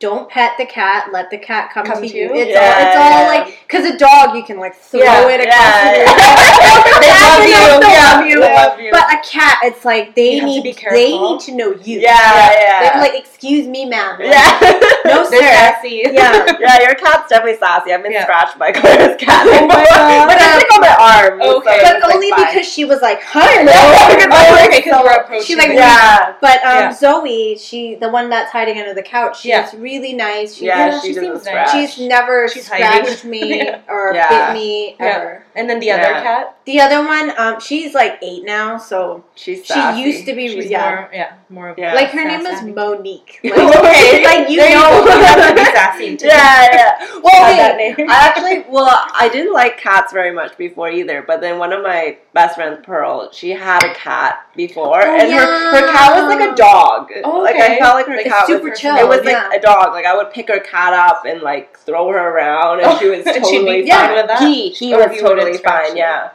[0.00, 1.08] don't pet the cat.
[1.12, 2.28] Let the cat come, Come to you.
[2.28, 2.34] you?
[2.34, 2.86] It's Yeah, all.
[2.86, 5.98] It's all like because a dog you can like throw Yeah, it across yeah, the
[6.78, 7.00] room.
[7.02, 8.40] They love you, yeah, love you.
[8.40, 8.90] they love you.
[8.92, 11.98] But a cat, it's like they You need they need to know you.
[11.98, 12.10] Yeah,
[12.52, 12.80] yeah.
[12.92, 14.18] They're like, excuse me, ma'am.
[14.20, 14.80] Like, yeah.
[15.04, 15.38] No, sir.
[15.40, 16.04] sassy.
[16.18, 16.46] Yeah.
[16.58, 17.92] Yeah, your cat's definitely sassy.
[17.92, 19.46] I've been scratched by Claire's cat.
[19.48, 20.26] Oh my God.
[20.28, 20.96] But it's like on my
[21.28, 21.40] arm.
[21.42, 21.70] Okay.
[21.80, 22.46] it's, But only fine.
[22.46, 25.44] because she was like, hi, Oh, okay, because we're approaching.
[25.46, 25.72] She, like.
[25.72, 26.34] Yeah.
[26.40, 29.50] But um, Zoe, she the one that's hiding under the couch, she's.
[29.88, 30.54] Really nice.
[30.54, 31.72] She's, Yeah, Yeah, she she seems nice.
[31.72, 32.86] she's never She's hiding.
[33.06, 34.28] scratched me or Yeah.
[34.28, 35.06] bit me Yeah.
[35.16, 35.44] ever.
[35.56, 39.60] And then the other cat, The other one, um, she's like eight now, so She's
[39.64, 40.02] she sassy.
[40.02, 40.84] used to be she's yeah.
[40.90, 41.94] more, yeah, more of Yeah.
[41.94, 42.60] Like her name is.
[42.62, 43.40] Monique.
[43.44, 45.02] Like, Okay, like you There know.
[45.02, 45.14] go.
[45.16, 46.26] You have to be sassy too.
[46.26, 47.20] Yeah, yeah.
[47.24, 48.10] Well, Have hey, that name.
[48.10, 51.22] I actually, well, I didn't like cats very much before either.
[51.26, 55.32] But then one of my best friends, Pearl, she had a cat before, Oh, and
[55.32, 57.10] her her cat was like a dog.
[57.24, 59.50] Oh, Like I felt like her Like cat super was chill, It was like yeah.
[59.54, 59.92] a dog.
[59.92, 63.24] Like I would pick her cat up and like throw her around, and she was
[63.26, 63.98] And she'd totally be fine.
[64.08, 64.40] fine with that?
[64.40, 65.92] He he was you totally fine.
[65.92, 65.96] it?
[65.96, 66.30] Yeah,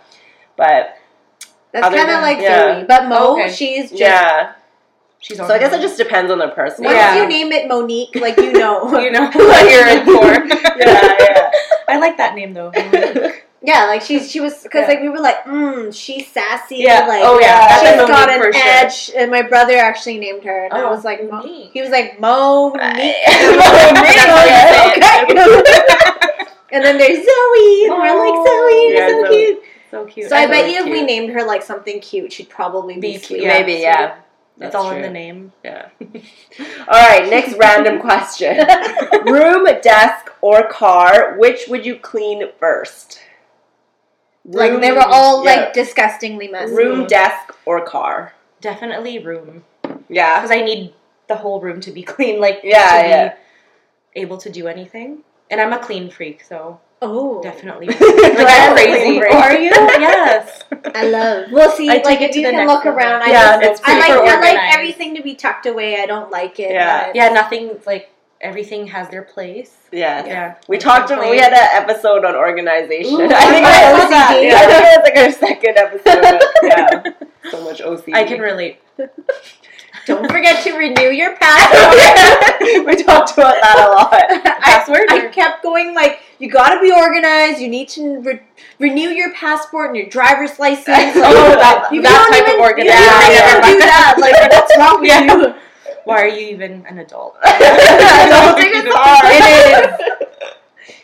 [0.57, 0.95] but
[1.71, 2.79] That's kind of like yeah.
[2.79, 3.51] Zoe, but Mo, Oh, okay.
[3.51, 3.99] she's just.
[4.01, 4.53] yeah.
[5.19, 6.83] She's So I guess it just depends on the person.
[6.83, 7.15] Once Yeah.
[7.21, 8.99] you name it Monique, like you know.
[9.03, 10.33] you know what you're in for.
[10.77, 11.51] Yeah, yeah.
[11.87, 12.71] I like that name though.
[13.65, 14.87] Yeah, like she's she was because Yeah.
[14.89, 16.79] like we were like, mm, she's sassy.
[16.79, 17.07] Yeah.
[17.07, 17.65] Like, Oh yeah.
[17.69, 18.61] That's she's a got Monique an for sure.
[18.67, 19.11] edge.
[19.15, 21.71] And my brother actually named her, and I Oh, was like, Mo- Monique.
[21.71, 22.81] he was like Monique.
[22.81, 23.25] Monique, I
[25.29, 26.43] okay.
[26.75, 29.45] and then there's Zoe, and we're like Zoe, Yeah, you're so Zoe.
[29.45, 29.59] cute.
[29.93, 30.27] So cute.
[30.27, 30.71] So I love bet it.
[30.71, 33.23] you if we named her like something cute, she'd probably be, Be cute.
[33.23, 33.47] cute, yeah.
[33.59, 34.15] Maybe, yeah.
[34.59, 35.51] It's all in the name.
[35.63, 35.89] Yeah.
[36.87, 38.57] All right, next random question.
[39.25, 43.19] Room, desk, or car, which would you clean first?
[44.45, 45.51] Like they were all yeah.
[45.55, 46.73] like disgustingly messy.
[46.73, 48.33] room, desk, or car.
[48.61, 49.63] Definitely room
[50.09, 50.39] Yeah.
[50.41, 50.93] because I need
[51.27, 52.39] the whole room to be clean.
[52.41, 53.33] Like Yeah, to yeah.
[54.15, 55.19] be able to do anything.
[55.49, 57.87] And I'm a clean freak, so Oh, definitely.
[57.93, 57.99] Like
[58.37, 59.21] like I'm crazy.
[59.21, 59.69] Are you?
[59.71, 60.63] yes.
[60.95, 61.51] I love.
[61.51, 62.99] Well, see, I take like it if to you the can next look level.
[62.99, 65.97] around, I Yeah, just, it's I like super I like everything to be tucked away.
[66.01, 66.71] I don't like it.
[66.71, 67.07] Yeah.
[67.07, 68.09] but- Yeah, nothing like
[68.41, 69.71] everything has their place.
[69.91, 70.55] Yeah, Yeah.
[70.67, 71.07] We talked.
[71.09, 71.29] Place.
[71.29, 73.13] We had an episode on organization.
[73.21, 74.39] Ooh, I think I that was that.
[74.41, 76.41] Yeah, I think it was like our second episode.
[76.63, 78.13] Yeah, so much OCD.
[78.15, 78.79] I can relate.
[80.05, 82.85] Don't forget to renew your passport.
[82.85, 84.43] we talked about that a lot.
[84.61, 87.61] Password I, I kept going like, you got to be organized.
[87.61, 88.41] You need to re-
[88.77, 90.87] renew your passport and your driver's license.
[91.15, 92.99] Like, Oh, that- you that don't type even, of You organization.
[92.99, 93.71] don't Yeah, even yeah.
[93.71, 94.13] do that.
[94.19, 95.23] Like, what's wrong with Yeah.
[95.23, 95.55] you?
[96.03, 97.37] Why are you even an adult?
[97.43, 99.23] I don't think it's hard.
[99.25, 100.49] It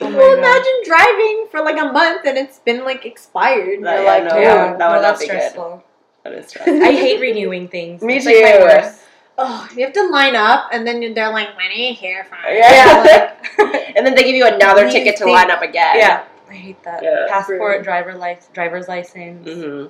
[0.02, 0.40] Oh my well, God.
[0.44, 3.80] imagine driving for like a month and it's been like expired.
[3.82, 4.30] Yeah, You're yeah, like, no.
[4.32, 5.82] oh, yeah, that would no, not that's be good.
[6.24, 6.84] That is stressful.
[6.84, 8.02] I hate renewing things.
[8.02, 8.64] Me It's like my too.
[8.64, 8.99] worst.
[9.40, 12.38] Oh, you have to line up and then they're like, when are you here for?
[12.48, 13.36] Yeah.
[13.96, 15.36] and then they give you another you ticket to think?
[15.36, 15.98] line up again.
[15.98, 17.02] Yeah, I hate that.
[17.04, 17.26] Yeah.
[17.30, 19.48] Passport, driver license, driver's license.
[19.48, 19.86] hmm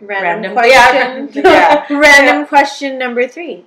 [0.00, 1.44] Random, Random- question.
[1.44, 1.86] Yeah.
[1.90, 3.64] Random question number three.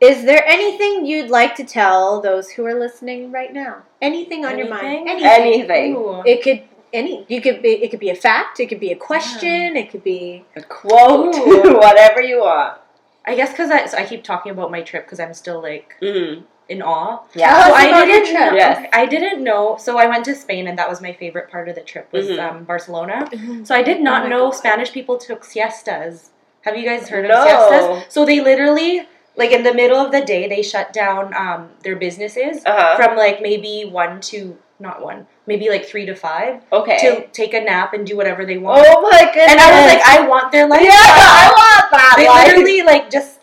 [0.00, 3.82] Is there anything you'd like to tell those who are listening right now?
[4.00, 5.08] Anything on your mind?
[5.08, 5.70] Anything?
[5.70, 6.22] Anything.
[6.26, 7.24] It could any.
[7.28, 7.70] You could be.
[7.82, 8.58] It could be a fact.
[8.58, 9.76] It could be a question.
[9.76, 10.44] It could be.
[10.56, 12.78] A quote, whatever you want.
[13.24, 15.94] I guess because I, so I keep talking about my trip because I'm still like
[16.02, 16.42] Mm.
[16.68, 17.20] in awe.
[17.34, 17.66] Yeah.
[17.66, 18.52] So I didn't know.
[18.54, 18.88] Yes.
[18.92, 19.76] I didn't know.
[19.78, 22.26] So I went to Spain, and that was my favorite part of the trip was
[22.28, 22.38] Mhm.
[22.50, 23.28] um, Barcelona.
[23.64, 24.56] So I did Oh not my know God.
[24.56, 26.30] Spanish people took siestas.
[26.62, 27.34] Have you guys heard No.
[27.42, 28.04] of siestas?
[28.12, 29.06] So they literally,
[29.36, 32.96] like in the middle of the day, they shut down um, their businesses Uh-huh.
[32.96, 36.98] from like maybe one to not one, maybe like three to five Okay.
[36.98, 38.84] to take a nap and do whatever they want.
[38.86, 39.50] oh my goodness.
[39.52, 40.82] and I was like, I want their life.
[40.82, 42.14] yeah, I want that.
[42.18, 42.46] they life.
[42.48, 43.38] literally like just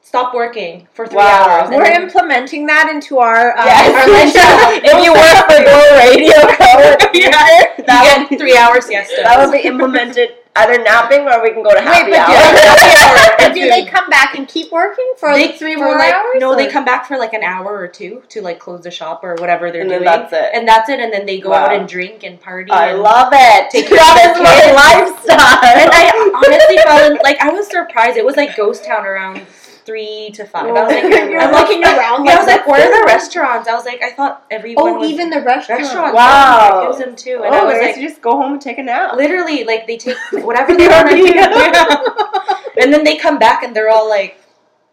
[0.00, 1.46] stop working for three Wow.
[1.60, 1.70] hours.
[1.70, 3.94] We're then- implementing that into our uh, Yes.
[3.94, 4.80] our lifestyle.
[4.90, 6.96] if you work for Glow Radio Co.
[7.14, 8.20] Yeah.
[8.20, 9.20] you get three hours siesta.
[9.22, 13.54] that would be implemented either napping or we can go to Wait, happy but hour.
[13.54, 16.34] do, they come back and keep working for they like three more like, hours?
[16.36, 19.24] No, they come back for like an hour or two to like close the shop
[19.24, 20.04] or whatever they're And doing.
[20.04, 20.50] that's it.
[20.54, 21.00] And that's it.
[21.00, 21.66] And then they go Wow.
[21.66, 22.70] out and drink and party.
[22.70, 23.70] I and, love it.
[23.70, 25.58] Take that care of my lifestyle.
[25.64, 28.16] And I honestly fell in like I was surprised.
[28.16, 29.42] It was like ghost town around
[29.84, 30.66] three to five.
[30.66, 32.24] I was like, I'm like, looking around.
[32.24, 33.68] yeah, I was like, where are the restaurants?
[33.68, 34.94] I was like, I thought everyone.
[34.94, 35.82] Oh, even the restaurant.
[35.82, 36.14] restaurants.
[36.14, 36.86] Wow.
[36.86, 37.42] Gives them too.
[37.44, 39.16] And oh, I was like, you just go home and take a nap.
[39.16, 42.50] literally, like they take whatever they want to do.
[42.76, 44.43] And then they come back and they're all like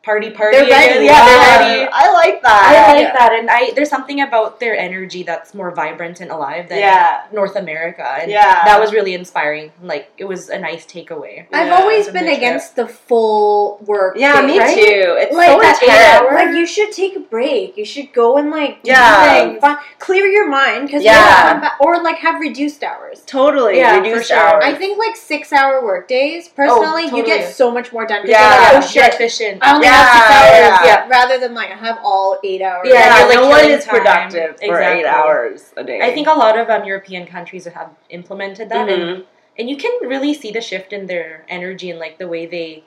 [0.03, 0.57] party party.
[0.57, 1.05] They're ready.
[1.05, 1.89] Yeah, they're ready.
[1.93, 2.87] I like that.
[2.89, 3.13] I like Yeah.
[3.13, 7.21] that, and I there's something about their energy that's more vibrant and alive than Yeah.
[7.31, 8.65] North America, and Yeah.
[8.65, 9.71] that was really inspiring.
[9.83, 11.45] Like it was a nice takeaway.
[11.53, 14.15] I've Yeah, always been the against the full work.
[14.17, 14.75] Yeah, thing, me right?
[14.75, 15.15] too.
[15.21, 16.21] It's Like so that eight intense.
[16.21, 16.33] hours.
[16.33, 17.77] Like you should take a break.
[17.77, 19.29] You should go and like do Yeah.
[19.33, 21.69] things, fun- clear your mind because Yeah.
[21.79, 23.21] or like have reduced hours.
[23.27, 23.77] Totally.
[23.77, 24.37] Yeah, reduced sure.
[24.37, 24.63] hours.
[24.65, 26.47] I think like six hour work days.
[26.47, 27.37] Personally, you totally.
[27.37, 28.21] get so much more done.
[28.21, 28.41] 'cause Yeah.
[28.41, 29.59] You're like, oh shit, efficient.
[29.61, 30.79] I only Yeah, have hours.
[30.85, 30.85] yeah.
[30.85, 31.07] Yeah.
[31.09, 32.87] Rather than like I have all eight hours.
[32.87, 33.95] Yeah, yeah, you're, like, no one is time.
[33.95, 34.99] productive for Exactly.
[35.01, 35.99] eight hours a day.
[36.01, 39.25] I think a lot of um, European countries have implemented that, and Mhm.
[39.59, 42.83] and you can really see the shift in their energy and like the way they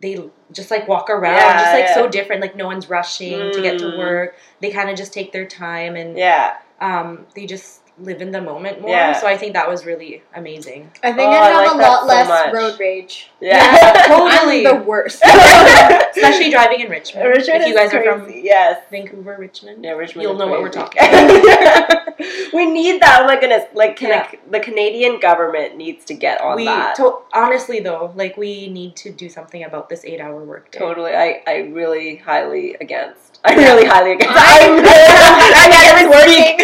[0.00, 1.94] they just like walk around Yeah, just like yeah.
[1.94, 3.98] so different like no one's rushing to get to Mm.
[3.98, 6.54] work they kind of just take their time and Yeah.
[6.80, 8.90] um they just live in the moment more.
[8.90, 9.18] Yeah.
[9.20, 10.90] So I think that was really amazing.
[11.02, 12.54] I think Oh, I'd I have like a lot so less much.
[12.54, 13.30] road rage.
[13.40, 13.92] Yeah.
[14.06, 14.66] totally.
[14.66, 15.22] I'm the worst.
[16.16, 17.28] Especially driving in Richmond.
[17.28, 18.40] Richmond if you is guys are from crazy.
[18.44, 18.82] yes.
[18.90, 19.84] Vancouver, Richmond.
[19.84, 20.88] Yeah, Richmond You'll is know what we're crazy.
[20.98, 23.20] talking we need that.
[23.22, 23.64] Oh my goodness!
[23.74, 24.30] Like, can Yeah.
[24.50, 26.96] the Canadian government needs to get on we that.
[26.96, 30.78] to- honestly though, like we need to do something about this eight hour workday.
[30.78, 33.27] Totally, I, I really highly against.
[33.48, 34.34] I'm really highly against.
[34.36, 36.58] I'm I'm really against working.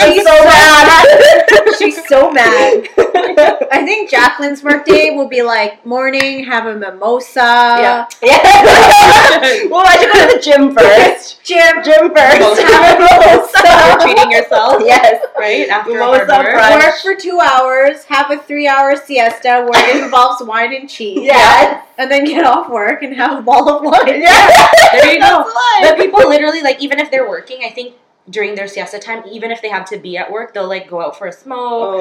[0.00, 1.06] She's so mad.
[1.78, 2.88] She's so mad.
[3.72, 7.40] I think Jacqueline's workday will be like morning, have a mimosa.
[7.40, 8.06] Yeah.
[8.22, 9.68] yeah.
[9.70, 11.42] well, I should go to the gym first.
[11.44, 11.82] Gym.
[11.82, 12.38] Gym first.
[12.38, 12.62] Mimosa.
[12.62, 13.58] Have a mimosa.
[13.64, 14.82] You're treating yourself.
[14.84, 15.24] Yes.
[15.38, 16.54] Right after Mimosa work.
[16.54, 16.84] brunch.
[16.84, 21.20] Work for two hours, have a three hour siesta where it involves wine and cheese.
[21.22, 21.86] Yes.
[21.98, 24.20] And then get off work and have a ball of wine.
[24.20, 24.70] Yeah.
[24.92, 25.50] There you go.
[25.80, 27.94] But people literally like even if they're working, I think
[28.30, 31.00] during their siesta time, even if they have to be at work, they'll like go
[31.02, 31.58] out for a smoke,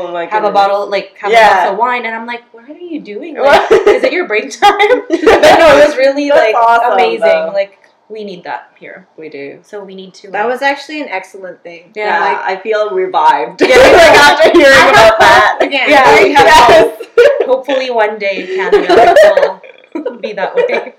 [0.07, 1.37] Oh my have a bottle, like have Yeah.
[1.37, 3.35] a glass of wine, and I'm like, what are you doing?
[3.35, 3.87] Like, What?
[3.87, 5.03] is it your break time?
[5.09, 7.19] but no, it was really That's like awesome, amazing.
[7.19, 7.51] though.
[7.53, 7.75] Like
[8.09, 9.59] we need that here, We do.
[9.61, 10.31] so we need to.
[10.31, 11.91] That was actually an excellent thing.
[11.95, 13.61] Yeah, Yeah, Like, I feel revived.
[13.61, 13.67] Yeah.
[13.67, 15.57] like after hearing I have about that.
[15.61, 15.89] again.
[15.89, 16.97] Yeah, There we have go.
[17.17, 17.45] Yes.
[17.45, 19.61] hopefully one day Canada
[19.93, 20.95] will be that way.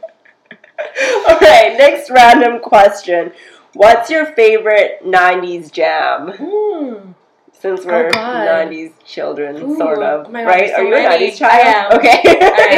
[1.35, 3.33] okay, next random question.
[3.75, 6.33] What's your favorite 90s jam?
[6.33, 7.14] Mm.
[7.53, 8.47] Since we're God.
[8.71, 10.27] 90s children, Ooh, sort of.
[10.27, 10.59] oh my God, right?
[10.61, 11.53] there's Are so you a 90s child?
[11.53, 11.93] I am.
[11.99, 12.23] Okay.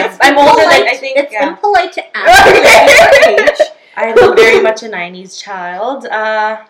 [0.02, 0.18] am.
[0.22, 1.48] I'm older than- I think, It's yeah.
[1.48, 3.58] impolite to ask your age.
[3.96, 6.06] I'm very much a '90s child.
[6.06, 6.64] Uh,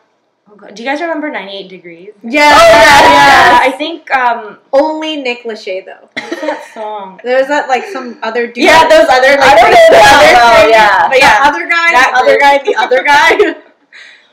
[0.51, 0.75] oh God.
[0.75, 2.11] Do you guys remember '98 Degrees?
[2.23, 2.51] Yeah.
[2.53, 3.63] Oh, yeah, Yeah, yes.
[3.63, 6.09] I think um, Only Nick Lachey though.
[6.17, 7.21] what's that song?
[7.25, 8.65] There's that like some other dude.
[8.65, 11.09] Yeah, those other I like don't know that well, yeah.
[11.09, 13.63] But yeah, The other guy, that the other guy, the other guy.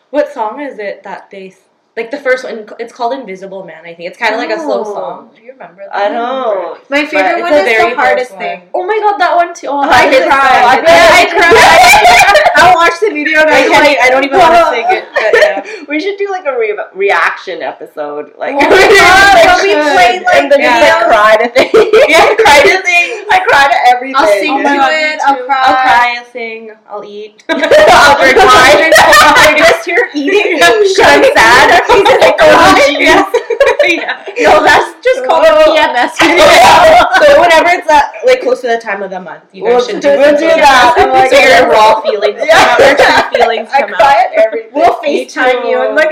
[0.10, 1.56] What song is it that they
[1.98, 2.68] like the first one?
[2.80, 3.86] It's called Invisible Man.
[3.86, 4.94] I think it's kind of like a slow Oh.
[4.94, 5.32] song.
[5.36, 5.84] Do you remember?
[5.86, 5.96] That?
[5.96, 6.78] I don't know.
[6.90, 8.40] My favorite one it's a is very the hardest first one.
[8.40, 8.70] thing.
[8.74, 9.68] Oh my god, that one too.
[9.68, 10.40] Oh, I I did did cry.
[10.40, 10.60] cry.
[10.64, 12.46] I Yeah, I cried.
[12.70, 13.84] I watched the video and I I can't.
[13.84, 15.04] like, I don't even want to sing it.
[15.10, 15.86] But yeah.
[15.90, 18.34] We should do like a re- reaction episode.
[18.38, 21.10] Like, Oh my God, Like, when we played, like, and then just like videos.
[21.10, 21.74] cry to things.
[22.10, 23.16] Yeah, cry to things.
[23.30, 24.16] I cry to everything.
[24.18, 25.20] I'll sing Oh my to God, it.
[25.26, 25.46] I'll too.
[25.46, 25.62] cry.
[25.66, 26.08] I'll cry.
[26.18, 26.62] I'll sing.
[26.90, 27.44] I'll eat.
[27.50, 28.90] I'll drink wine.
[28.94, 30.60] I just hear eating.
[30.62, 31.82] I'm sad.
[31.90, 33.26] He's like, oh, geez.
[33.90, 34.24] yeah.
[34.40, 35.76] No, that's just called Oh.
[35.76, 36.16] PMS.
[37.24, 39.86] so whenever it's uh, like close to the time of the month, you guys We'll
[39.88, 40.96] should do- do, we'll do that.
[40.98, 42.56] Oh my so your raw feelings, Yeah.
[42.78, 44.32] come out, your true feelings I come cry out.
[44.38, 44.72] at everything.
[44.74, 46.12] We'll Me FaceTime you and like,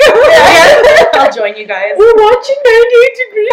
[1.16, 1.92] I'll join you guys.
[1.98, 3.52] we're watching 98 degrees.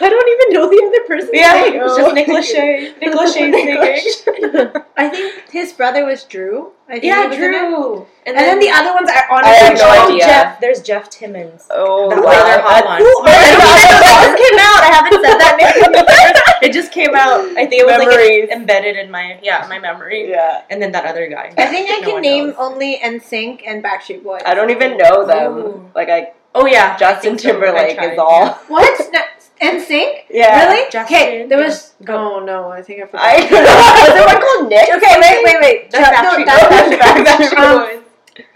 [0.00, 1.80] I don't even know the other person's Yeah, name.
[1.82, 2.98] it's just Nick Lachey.
[3.00, 4.82] Nick Lachey singing.
[4.96, 6.72] I think his brother was Drew.
[6.88, 7.50] I think Yeah, he was in.
[7.52, 8.06] Drew.
[8.26, 10.24] And then the other ones are I have honestly no oh, idea.
[10.26, 10.60] Jeff.
[10.60, 11.66] There's Jeff Timmons.
[11.70, 12.24] Oh, That wow.
[12.24, 12.98] was their hot one.
[13.00, 14.02] Who are don't even know those?
[14.02, 14.80] that just came out.
[14.82, 16.62] I haven't said that name.
[16.70, 17.40] it just came out.
[17.56, 18.48] I think it was Memories.
[18.48, 20.30] like embedded in my yeah my memory.
[20.30, 20.62] Yeah.
[20.70, 21.52] And then that other guy.
[21.56, 22.56] I think I No can one name knows.
[22.58, 24.42] only NSYNC and Backstreet Boys.
[24.46, 25.52] I don't even know them.
[25.58, 25.90] Ooh.
[25.94, 27.52] Like I, Oh yeah, Justin I think so.
[27.52, 28.50] Timberlake is all.
[28.68, 29.00] What?
[29.62, 30.24] No, NSYNC?
[30.30, 30.64] Yeah.
[30.72, 30.86] Really?
[31.04, 31.94] Okay, there was.
[32.04, 32.36] Go.
[32.36, 33.24] Oh no, I think I forgot.
[33.24, 34.14] I don't know.
[34.14, 34.88] There one called Nick?
[34.96, 35.90] Okay, wait, wait, wait.
[35.90, 36.98] That's Ju- Backstreet no, Boys.
[36.98, 38.02] Backstreet Backstreet Um,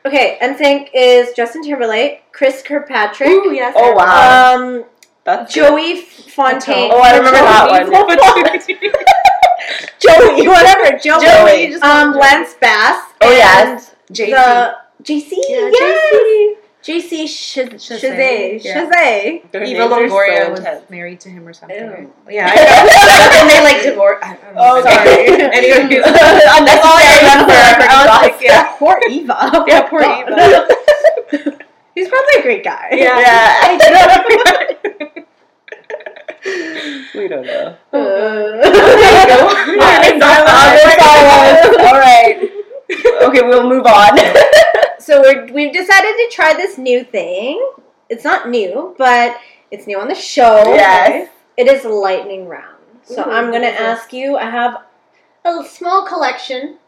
[0.07, 3.75] Okay, NSYNC is Justin Timberlake, Chris Kirkpatrick, Ooh yes.
[3.77, 4.55] Oh, wow.
[4.57, 4.85] um,
[5.25, 6.91] That's Joey Fontaine.
[6.93, 7.91] Oh, I remember that one.
[9.99, 11.25] Joey, whatever, Joey.
[11.25, 12.21] Joey, just um, Joey.
[12.21, 13.03] Lance Bass.
[13.21, 13.95] Oh, and yes.
[14.13, 14.31] JC.
[14.31, 15.31] The JC.
[15.49, 16.15] Yeah, yes.
[16.15, 16.57] JC
[16.87, 17.25] Chasez.
[17.27, 18.63] Chasez, Chasez.
[18.65, 18.85] yeah.
[18.87, 19.51] Chasez.
[19.51, 20.89] Their Eva Longoria was intense.
[20.89, 21.77] married to him or something.
[21.77, 22.13] Ew.
[22.31, 24.23] Yeah, I and they like divorced.
[24.23, 24.61] Don't know.
[24.63, 25.27] Oh, sorry.
[25.59, 27.53] anyway, That's all I remember.
[27.91, 29.65] I was like, yeah, Poor Eva.
[29.67, 30.69] yeah, poor Eva.
[31.95, 32.89] He's probably a great guy.
[32.93, 33.19] Yeah.
[33.19, 33.77] Yeah.
[37.15, 37.77] we don't know.
[37.93, 37.97] Uh,
[38.63, 41.03] Yeah, it's that's silent.
[41.03, 41.87] all it was.
[41.87, 42.46] All right.
[42.91, 44.19] Okay, we'll move on.
[44.99, 47.73] so we're, we've decided to try this new thing.
[48.09, 49.37] It's not new, but
[49.71, 50.63] it's new on the show.
[50.75, 51.29] Yes.
[51.57, 52.77] It is lightning round.
[53.03, 53.81] So Ooh, I'm going to what is this?
[53.81, 54.37] ask you.
[54.37, 54.83] I have
[55.45, 56.79] a small collection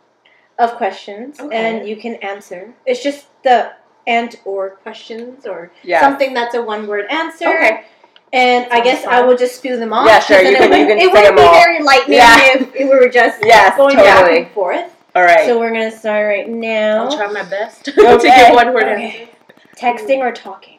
[0.59, 1.57] of questions, Okay.
[1.57, 2.75] and you can answer.
[2.87, 3.73] It's just the
[4.07, 6.01] and or questions or Yeah.
[6.01, 7.49] something that's a one word answer.
[7.49, 7.85] Okay.
[8.33, 10.07] And I guess I will just spew them off.
[10.07, 11.55] Yeah, sure, you can- it you wouldn't- can It them be all.
[11.55, 12.39] very lightning Yeah.
[12.55, 14.91] if we were just Yes, going back and forth.
[15.19, 15.47] All right.
[15.47, 17.07] So we're gonna start right now.
[17.07, 18.47] I'll try my best to Okay.
[18.47, 19.31] give one word Okay.
[19.77, 20.79] Texting or talking?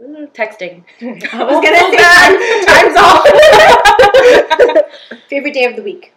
[0.00, 0.26] answer.
[0.34, 0.82] Texting.
[1.32, 1.96] I was gonna say
[2.66, 2.96] Time's
[5.12, 5.20] off.
[5.28, 6.12] Favorite day of the week.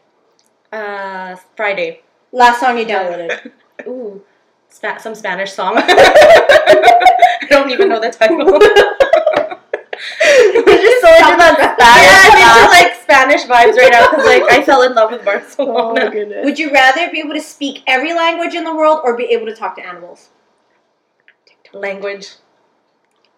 [0.72, 2.01] Uh, Friday.
[2.32, 3.51] Last song you downloaded.
[3.86, 4.24] Ooh,
[4.70, 5.74] Spa- some Spanish song.
[5.78, 8.59] I don't even know the title.
[10.66, 12.72] We're just so into that Yeah, I'm into Spanish.
[12.72, 16.06] like Spanish vibes right now because like I fell in love with oh Barcelona.
[16.06, 16.46] my goodness.
[16.46, 19.46] Would you rather be able to speak every language in the world or be able
[19.48, 20.30] to talk to animals?
[21.74, 22.28] Language.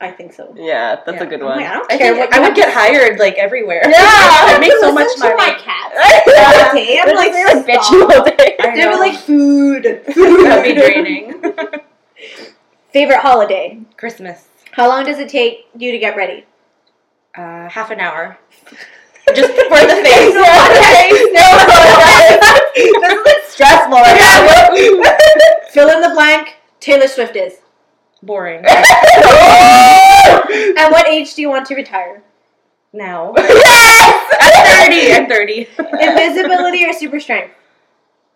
[0.01, 0.53] I think so.
[0.57, 1.23] Yeah, that's Yeah.
[1.23, 1.57] a good one.
[1.57, 3.81] like, I don't I care think what I would get hired like everywhere.
[3.85, 3.95] Yeah.
[3.97, 5.31] I'd make so much Listen money.
[5.31, 5.95] to my cats.
[6.27, 6.67] yeah.
[6.69, 7.93] Okay, I'm They're like, just like bitch stop.
[7.93, 8.55] you all day.
[8.59, 9.83] I They'd be like food.
[9.85, 11.41] That'd be draining.
[12.91, 13.79] Favorite holiday?
[13.97, 14.47] Christmas.
[14.75, 16.45] How long does it take you to get ready?
[17.33, 18.37] Uh, half an hour.
[19.33, 20.35] Just for the face.
[21.35, 21.41] No.
[22.99, 23.97] No, this is stressful.
[25.71, 26.57] Fill in the blank.
[26.81, 27.53] Taylor Swift is.
[28.21, 28.65] Boring.
[28.65, 28.83] At
[30.91, 32.21] what age do you want to retire?
[32.91, 33.31] Now.
[33.37, 34.35] yes!
[34.41, 35.13] I'm 30.
[35.13, 35.69] I'm 30.
[36.05, 37.53] Invisibility or super strength?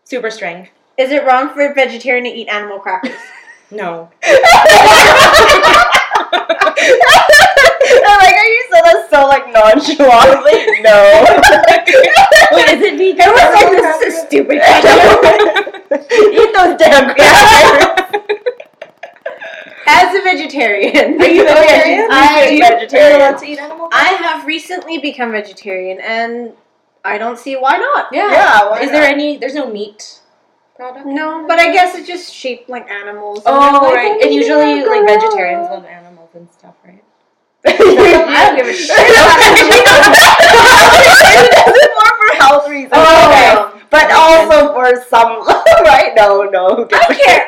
[0.06, 0.72] Super strength.
[0.98, 3.18] Is it wrong for a vegetarian to eat animal crackers?
[3.72, 4.10] No.
[6.32, 10.82] I'm like, are you so that's so like nonchalantly?
[10.82, 11.26] No.
[12.52, 13.28] Wait, is it vegan?
[13.28, 14.98] It was like, this is a stupid question.
[16.34, 18.06] Eat those damn crackers.
[19.88, 21.20] As a vegetarian.
[21.20, 22.08] Are you vegetarian?
[22.12, 23.08] I- Do you- vegetarian.
[23.08, 23.90] Are you allowed to eat animal?
[23.92, 26.54] I have recently become vegetarian and
[27.04, 28.10] I don't see why not.
[28.12, 28.32] Yeah.
[28.32, 29.38] Yeah, why Is there any?
[29.38, 30.20] There's no meat
[30.76, 31.06] product.
[31.08, 33.42] No, but I guess it's just shaped like animals.
[33.46, 34.22] Oh, like, right.
[34.22, 35.20] And usually, like girl.
[35.20, 35.99] vegetarians love animals
[36.36, 37.04] and stuff, right?
[37.66, 39.18] I don't give a shit It's
[42.00, 42.94] more for health reasons.
[42.96, 43.54] Oh, okay.
[43.54, 43.76] well.
[43.90, 45.42] But also for some,
[45.84, 46.14] right?
[46.16, 46.88] No, no.
[46.92, 47.48] I gives care.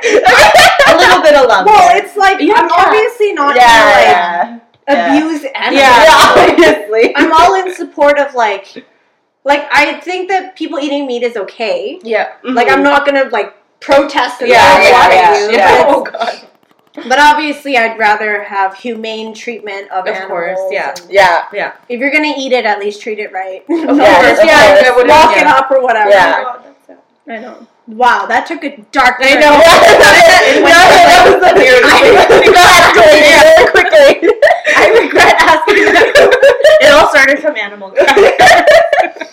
[0.88, 1.65] A little bit of love.
[1.65, 2.84] Well, it's like You I'm cats.
[2.88, 5.15] obviously not yeah, gonna like Yeah.
[5.15, 5.82] abuse animals.
[5.82, 6.34] Yeah.
[6.49, 7.15] Obviously.
[7.15, 8.86] I'm all in support of like,
[9.45, 11.99] like I think that people eating meat is okay.
[12.03, 12.34] yeah.
[12.43, 12.84] Like I'm mm-hmm.
[12.84, 15.84] not gonna like protest and Yeah, yeah, yeah, yeah.
[15.88, 16.47] Oh god.
[16.93, 20.29] But obviously, I'd rather have humane treatment of, Of animals.
[20.29, 20.93] course, yeah.
[21.01, 21.73] and Yeah.
[21.89, 23.61] If you're gonna eat it, at least treat it right.
[23.63, 24.39] Of Yeah, course.
[24.39, 24.67] of Yeah.
[24.75, 24.87] course.
[24.87, 25.53] I wouldn't- Walk it yeah.
[25.55, 26.09] up or whatever.
[26.09, 26.55] Yeah.
[27.29, 27.67] I know.
[27.87, 29.15] Wow, that took a dark.
[29.19, 29.41] I turn.
[29.41, 29.51] know.
[29.51, 34.29] No, that was the weird I- quickly.
[34.75, 36.37] I regret asking that.
[36.80, 39.28] It all started from animal crackers.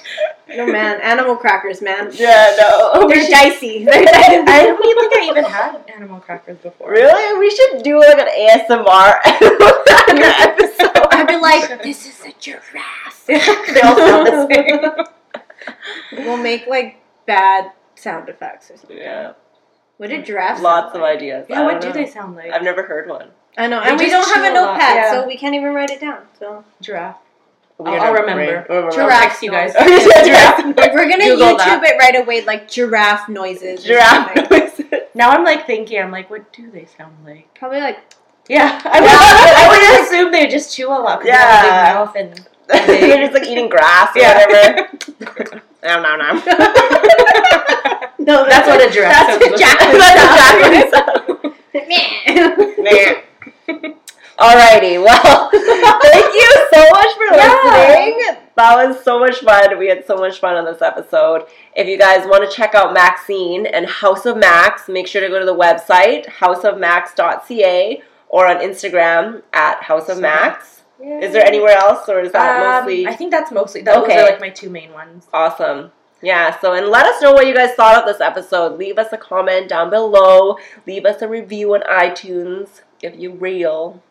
[0.49, 2.11] No man, animal crackers, man.
[2.13, 3.07] Yeah, no.
[3.07, 3.85] They're should, dicey.
[3.85, 4.43] They're dicey.
[4.47, 6.91] I don't even think I even had animal crackers before.
[6.91, 7.39] really?
[7.39, 11.07] We should do like an ASMR episode.
[11.13, 13.25] I'd be like, this is a giraffe.
[13.27, 15.07] they all sound the
[16.11, 16.25] same.
[16.25, 18.97] We'll make like bad sound effects or something.
[18.97, 19.35] Yeah.
[19.99, 20.63] What did giraffes?
[20.63, 21.19] Lots sound of like?
[21.19, 21.47] ideas.
[21.51, 21.93] Yeah, what know.
[21.93, 22.53] they sound like?
[22.53, 23.29] I've never heard one.
[23.57, 25.13] I know, and we don't have a chew a lot, notepad, yeah.
[25.13, 26.23] so we can't even write it down.
[26.39, 27.19] So Giraffe.
[27.79, 28.45] We I'll- don't I'll remember.
[28.45, 28.65] brain.
[28.69, 28.97] We'll remember.
[28.97, 29.73] Giraffe Text you guys.
[29.79, 30.77] Yeah, giraffe.
[30.95, 31.83] we're gonna Google YouTube that.
[31.85, 33.85] it right away, like giraffe noises.
[33.85, 34.75] Giraffe noises.
[35.15, 37.53] Now I'm like thinking, I'm like, what do they sound like?
[37.55, 37.99] Probably like
[38.49, 39.19] Yeah, I would, Yeah.
[39.21, 41.63] I would assume they just chew a lot because Yeah.
[41.63, 42.47] they have a big mouth and
[43.11, 44.47] They're just like eating grass or Yeah.
[44.47, 44.91] whatever.
[45.83, 46.37] Nom, nom, nom.
[48.19, 49.59] no, That's what a giraffe That's sounds a like.
[49.59, 50.17] Jacqueline
[50.75, 51.55] That's sound.
[52.27, 53.95] a Meh.
[54.39, 58.19] Alrighty, well, thank you so much for listening.
[58.21, 58.39] Yeah.
[58.57, 59.79] That was so much fun.
[59.79, 61.45] We had so much fun on this episode.
[61.75, 65.29] If you guys want to check out Maxine and House of Max, make sure to
[65.29, 70.83] go to the website, houseofmax.ca, or on Instagram at House of Max.
[71.01, 73.83] Is there anywhere else, or is that Um, mostly I think that's mostly.
[73.83, 74.19] Those Okay.
[74.19, 75.27] are like my two main ones.
[75.33, 75.93] Awesome.
[76.21, 78.77] Yeah, so and let us know what you guys thought of this episode.
[78.77, 80.57] Leave us a comment down below.
[80.87, 84.03] Leave us a review on iTunes if you real.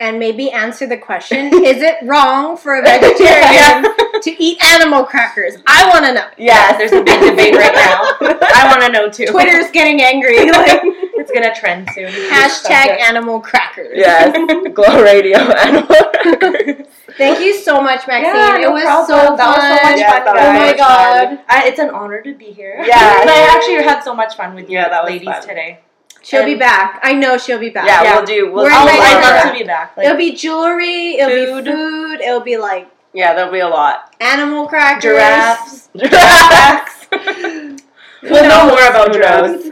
[0.00, 3.84] And maybe answer the question: Is it wrong for a vegetarian
[4.22, 5.56] to eat animal crackers?
[5.66, 6.26] I want to know.
[6.38, 8.00] Yes, There's a big debate right now.
[8.54, 9.26] I want to know too.
[9.26, 10.50] Twitter's getting angry.
[10.50, 10.80] Like
[11.18, 12.10] It's gonna trend soon.
[12.30, 13.92] hashtag animal crackers.
[13.96, 14.32] Yes,
[14.74, 16.86] Glow Radio Animal Crackers.
[17.16, 18.34] Thank you so much, Maxine.
[18.34, 19.06] Yeah, it was problem.
[19.06, 19.90] so That was so fun.
[19.92, 21.38] much Yeah, fun, that was oh my god.
[21.48, 22.76] I, it's an honor to be here.
[22.86, 23.20] Yeah.
[23.22, 25.40] and I actually had so much fun with you Yeah, that ladies fun.
[25.40, 25.80] today.
[26.26, 26.98] She'll be back.
[27.04, 27.86] I know she'll be back.
[27.86, 28.16] Yeah, Yeah.
[28.16, 28.50] we'll do.
[28.52, 29.34] We'll We're do I'll, inviting I'd her.
[29.44, 29.92] love to be back.
[30.02, 31.14] it'll be jewelry.
[31.22, 31.64] It'll Food.
[31.64, 32.20] be food.
[32.20, 34.12] It'll be like Yeah, there'll be a lot.
[34.20, 35.02] animal crackers.
[35.02, 35.88] giraffes.
[35.96, 37.06] Giraffes.
[38.22, 39.66] We'll know more about giraffes.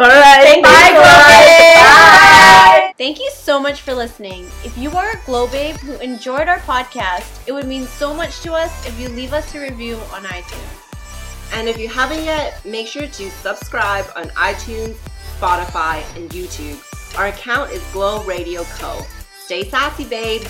[0.00, 0.42] All right.
[0.46, 1.00] Thank Bye, you.
[1.04, 1.82] guys.
[1.84, 2.92] Bye.
[2.96, 4.46] Thank you so much for listening.
[4.64, 8.40] If you are a Glow Babe who enjoyed our podcast, it would mean so much
[8.42, 10.79] to us if you leave us a review on iTunes.
[11.52, 14.94] And if you haven't yet, make sure to subscribe on iTunes,
[15.38, 16.78] Spotify, and YouTube.
[17.18, 19.00] Our account is Glow Radio Co.
[19.44, 20.42] Stay sassy, babe.